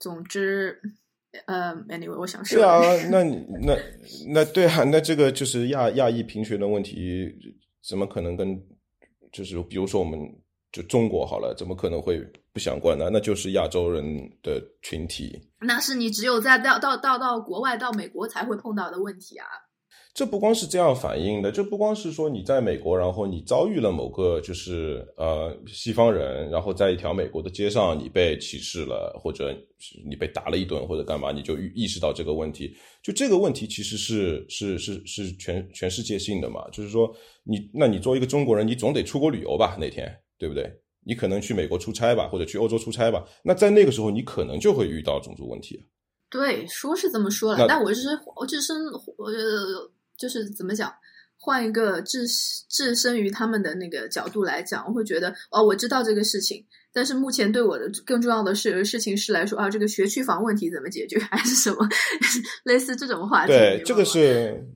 [0.00, 0.80] 总之，
[1.46, 3.78] 呃，anyway，我想说，对啊，那你那
[4.34, 7.32] 那对啊，那这个就是亚亚裔平权的问题，
[7.88, 8.60] 怎么可能跟
[9.30, 10.18] 就是比如说我们。
[10.72, 12.20] 就中国好了，怎么可能会
[12.52, 13.08] 不相关呢？
[13.12, 14.04] 那就是亚洲人
[14.42, 15.40] 的群体。
[15.60, 19.46] 那是你只有在到到到到国外到美国才会碰到的问题啊。
[20.12, 29.54] 这不光是这样反映的，这不光是说你在美国，然后你遭遇了某个就是呃西方人，然后在一条美国的街上你被歧视了，或者
[30.08, 32.74] 你被打了一顿，或者干嘛，你就意识到这个问题。
[33.02, 36.66] 就这个问题其实是是是是全全世界性的嘛。
[36.72, 37.14] 就是说
[37.44, 39.76] 你那你作为一个中国人，你总得出国旅游吧？
[39.78, 40.10] 那天。
[40.38, 40.80] 对不对？
[41.04, 43.24] 你可能去美国出差吧，或者去欧洲出差吧。
[43.44, 45.86] 那在那个时候，你可能就会遇到种族问题。
[46.28, 50.92] 对，说是这么说了，但我是我置身，呃，就是怎么讲？
[51.38, 52.26] 换一个置
[52.68, 56.66] 置身于他们的那个角度来讲，我会觉得哦，我知道这个事情。
[56.92, 61.86] 但是目前对我的更重要的是事情是来说啊，这个学区房问题怎么解决，还是什么
[62.64, 63.52] 类似这种话题？
[63.52, 64.66] 对，这个是，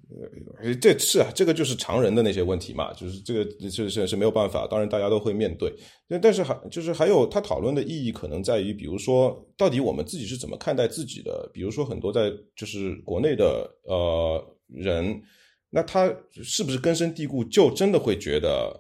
[0.80, 5.72] 这是啊，这个就是常人的那些问题嘛，就是这个是是是没有办法，当然大家都会面对。
[6.20, 11.48] 但是还就是还有他讨论的意义可能在于，比如说到底我们自己是怎么看待自己的？
[11.52, 15.22] 比如说很多在就是国内的呃人，
[15.70, 16.12] 那他
[16.42, 18.78] 是不是根深蒂固就真的会觉得？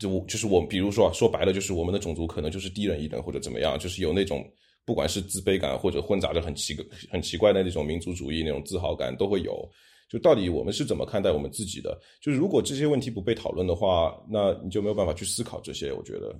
[0.00, 4.44] 就就是我，比如说啊说白了，就是我们的种族可能就是低人一等或者怎么样，就是有那种
[4.84, 6.74] 不管是自卑感或者混杂着很奇
[7.10, 9.70] 很奇怪的那种民族主义那种自豪感都会有。
[10.12, 11.98] 就到底我们是怎么看待我们自己的？
[12.20, 15.90] 就是如果这些问题不被讨论的话，那你就没有办法去思考这些。
[15.90, 16.38] 我觉得，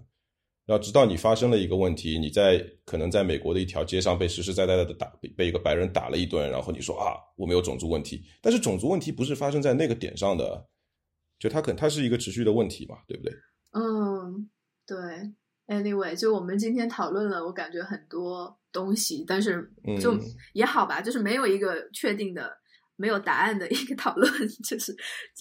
[0.67, 10.69] 要直到你发生了一个问题，你在可能在美国的一条街上被实实在在的打被一个白人打了一顿，然后你说啊，我没有种族问题，但是种族问题不是发生在那个点上的，
[11.39, 13.33] 就它可它是一个持续的问题嘛，对不对？
[13.73, 14.51] 嗯，
[14.87, 15.33] 对。
[15.69, 20.15] Anyway，就我们今天讨论了，我感觉很多东西，但是就
[20.53, 22.53] 也好吧，就是没有一个确定的、
[22.97, 24.31] 没有答案的一个讨论，
[24.65, 24.95] 就是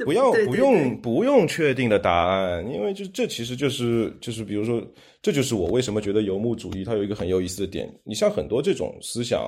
[0.04, 4.82] 不要不用不用确定的答案，因为就这其实就是就是比如说，
[5.22, 7.88] 这就是我为什么觉得游牧主义它有一个很有意思的点。
[8.04, 9.44] 你像很多这种思想，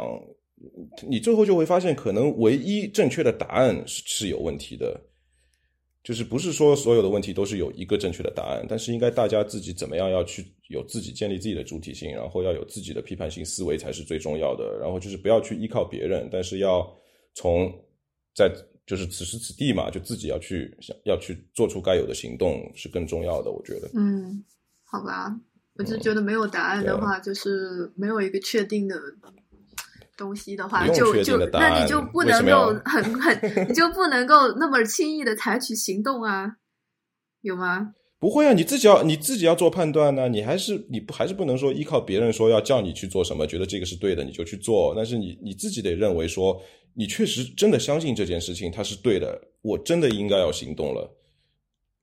[1.07, 4.99] 你最后就会发现，可能唯一正确的答案是是有问题的。
[6.03, 14.77] 就是不是说所有的问题都是有一个正确的答案，但是应该大家自己怎么样要去有自己建立自己的主体性，然后要有自己的批判性思维才是最重要的。
[14.81, 16.85] 然后就是不要去依靠别人，但是要
[17.35, 17.73] 从
[18.35, 18.51] 在
[18.85, 23.51] 就是此时此地嘛，就自己要去想要去做出该有的行动是更重要的。
[23.51, 24.43] 我觉得，嗯，
[24.83, 25.39] 好吧，
[25.75, 28.99] 我就觉得没有答案的话，就是没有一个确定的。
[30.15, 36.57] 东西的话，就就那你就不能够很很，你就不能够那么轻易的采取行动啊？
[37.41, 37.95] 有吗？
[38.23, 40.29] 不会啊，你自己要你自己要做判断呢。
[40.29, 44.93] 你还是你不还是不能说依靠别人说要叫你去做什么，觉得这个是对的你就去做。
[44.95, 46.57] 但是你你自己得认为说，
[46.93, 51.13] 你确实真的相信这件事情它是对的，我真的应该要行动了。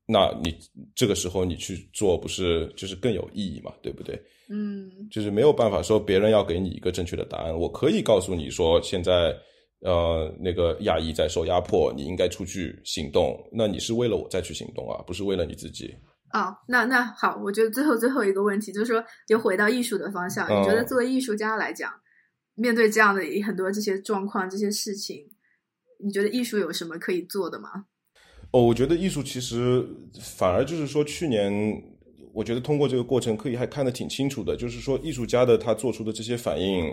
[0.05, 0.55] 那你
[0.95, 3.73] 这个时候你去做，不是就是更有意义嘛？
[3.81, 4.21] 对不对？
[4.51, 7.59] 嗯，就是没有办法说别人要给你一个正确的答案。
[7.59, 9.35] 我可以告诉你说，现在
[9.81, 13.43] 呃那个亚裔在受压迫，你应该出去行动。
[13.51, 15.95] 那你是为了我再去行动啊，不是为了你自己。
[16.33, 20.47] 哦，那那好，我觉得最后最后一个问题就是说，就回到艺术的方向。
[20.47, 21.93] 你觉得作为艺术家来讲，
[22.55, 25.31] 面对这样的很多这些状况、这些事情，
[25.99, 27.87] 你觉得艺术有什么可以做的吗？
[28.53, 29.85] 哦，我觉得艺术其实
[30.21, 31.53] 反而就是说，去年
[32.33, 36.89] 我觉得通过这个过程可以还看得挺清楚的，就是说艺术家的他做出的这些反应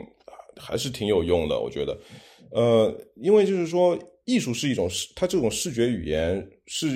[0.55, 1.59] 还是挺有用的。
[1.59, 1.97] 我觉得，
[2.51, 6.87] 呃，因为就是说艺术是一种视，它这种视觉语言是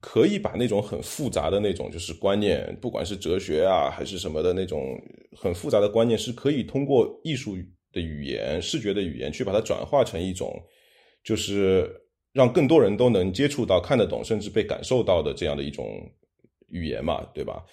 [0.00, 4.98] 可以把那种很复杂的那种就是观念，不管是哲学啊还是什么的那种
[5.36, 7.56] 很复杂的观念，是可以通过艺术
[7.92, 10.52] 的语言、视觉的语言去把它转化成一种
[11.24, 11.90] 就是。
[12.32, 15.84] 让更多人都能接触到、看得懂，甚至被感受到的这样的一种
[16.68, 17.64] 语言嘛，对吧？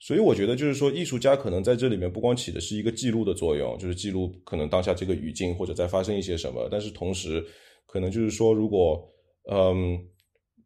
[0.00, 7.42] 所以我觉得，就是说，艺术家可能在这里面不光起的是一个记录的作用，就是记录可能当下这个语境或者在发生一些什么，但是同时，
[7.86, 9.02] 可能就是说，如果
[9.50, 9.98] 嗯，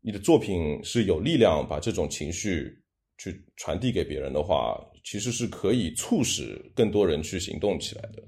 [0.06, 2.78] 你的作品是有力量把这种情绪
[3.18, 8.22] 去传递给别人的话，其实是可以促使更多人去行动起来的。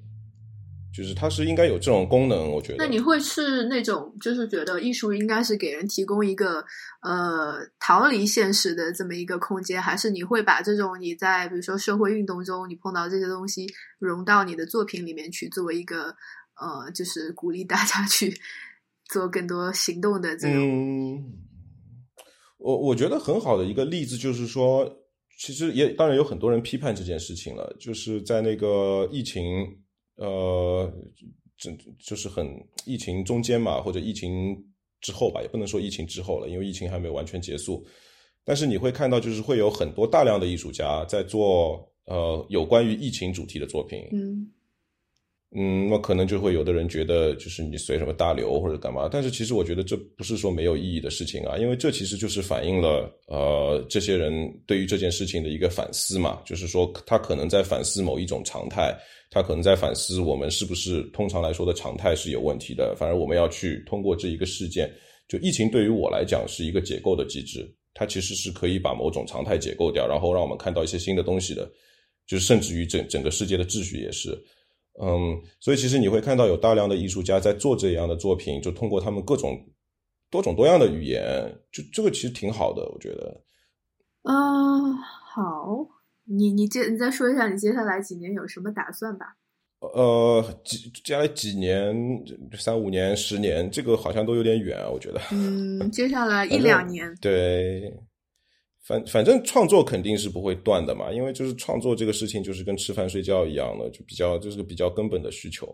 [0.92, 2.78] 就是它是应该有这种功能，我觉得。
[2.78, 6.64] 那你会是那种就是觉得艺术应该是给人提供一个
[7.00, 13.64] 呃逃离现实的这么一个空间，还是你会把这种你在比如说社会运动中你碰到这些东西
[14.00, 16.16] 融到你的作品里面去，作为一个
[16.60, 18.36] 呃就是鼓励大家去
[19.08, 20.58] 做更多行动的这种？
[20.58, 21.24] 嗯，
[22.58, 24.88] 我我觉得很好的一个例子就是说，
[25.38, 29.42] 其实也当然有很多人批判这件事情了，就是在那个疫情。
[30.20, 30.92] 呃，
[31.56, 32.44] 这就是很
[32.84, 34.60] 疫情中间嘛，或者疫情
[35.00, 37.86] 之后吧，也不能说疫情之后了，因为疫情还没有完全结束。
[38.44, 44.08] 但是你会看到，就是会有很多大量的艺术家在做呃有关于疫情主题的作品。
[44.10, 44.50] 嗯。
[45.56, 49.08] 嗯，那可能就会有的人觉得，就是你随什么大流或者干嘛？
[49.10, 54.30] 但是其实我觉得这不是说没有意义的事情啊，因为这其实就是反映了呃这些人
[54.66, 58.94] 对于这件事情的一个反思嘛，就是说他可能在反思某一种常态，
[59.30, 62.94] 他可能在反思我们是不是通常来说的常态是有问题的。
[62.94, 64.92] 反而我们要去通过这一个事件，
[65.28, 71.66] 就疫情对于我来讲是一个解构的机制，它其实是可以把某种常态解构掉，然后让我们看到一些新的东西的，
[72.26, 74.38] 就是甚至于整整个世界的秩序也是。
[75.00, 79.56] 嗯，所以其实你会看到有大量的艺术家在做这样的作品，就通过他们各种
[80.30, 83.42] 多种多样的语言，就这个其实挺好的，我觉得。
[84.24, 85.86] 嗯，好，
[86.24, 89.36] 你你接你再说一下你接下来几年有什么打算吧？
[89.80, 91.94] 呃，几接下来几年，
[92.58, 95.20] 三五年、十年，这个好像都有点远啊，我觉得。
[95.30, 97.14] 嗯，接下来 一两年。
[97.20, 97.94] 对。
[98.88, 105.68] 反反正创作肯定是不会断的嘛，因为就是创作这个事情就是跟吃饭睡觉一样的，就比较就是个比较根本的需求，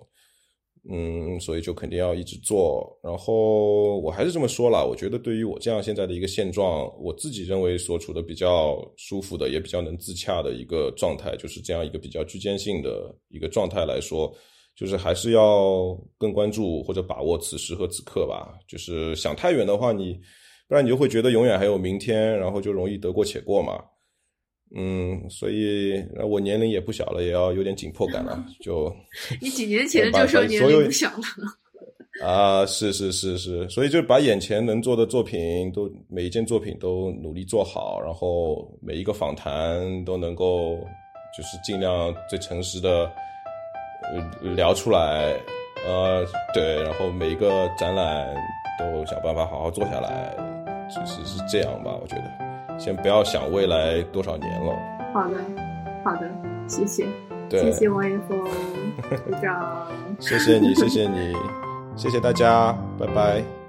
[0.91, 2.99] 嗯，所以就肯定要一直做。
[3.05, 14.35] 然后我还是这么说了，我觉得对于我这样现在的一个现状，我自己认为所处的比较舒服的，也比较能自洽的一个状态，就是这样一个比较居间性的一个状态来说，
[14.74, 18.59] 就是还是要更关注或者把握此时和此刻吧。
[18.66, 20.20] 就是想太远的话，你。
[20.75, 23.81] 不然你就会觉得永远还有明天，然后就容易得过且过嘛。
[24.75, 28.45] 嗯，所以我年龄也不小了，也要有点紧迫感了。
[28.61, 28.93] 就
[29.41, 32.67] 你几年前就说年龄不小了 啊？
[32.67, 40.81] 是是是是，所以就把眼前能做的作品都每一件作品都努力做好，然后每一个访谈都能够
[41.37, 43.09] 就是尽量最诚实的
[44.57, 45.37] 聊出来。
[45.87, 48.35] 呃，对，然后每一个展览
[48.77, 50.53] 都想办法好好做下来。
[50.95, 54.73] 其实是这样吧，我觉得，先不要想未来多少年了。
[55.12, 55.37] 好的，
[56.05, 56.31] 好的，
[56.66, 57.07] 谢谢，
[57.51, 58.39] 谢谢王一峰
[60.21, 61.35] 谢谢你，谢谢你，
[61.97, 63.64] 谢谢大家，拜拜。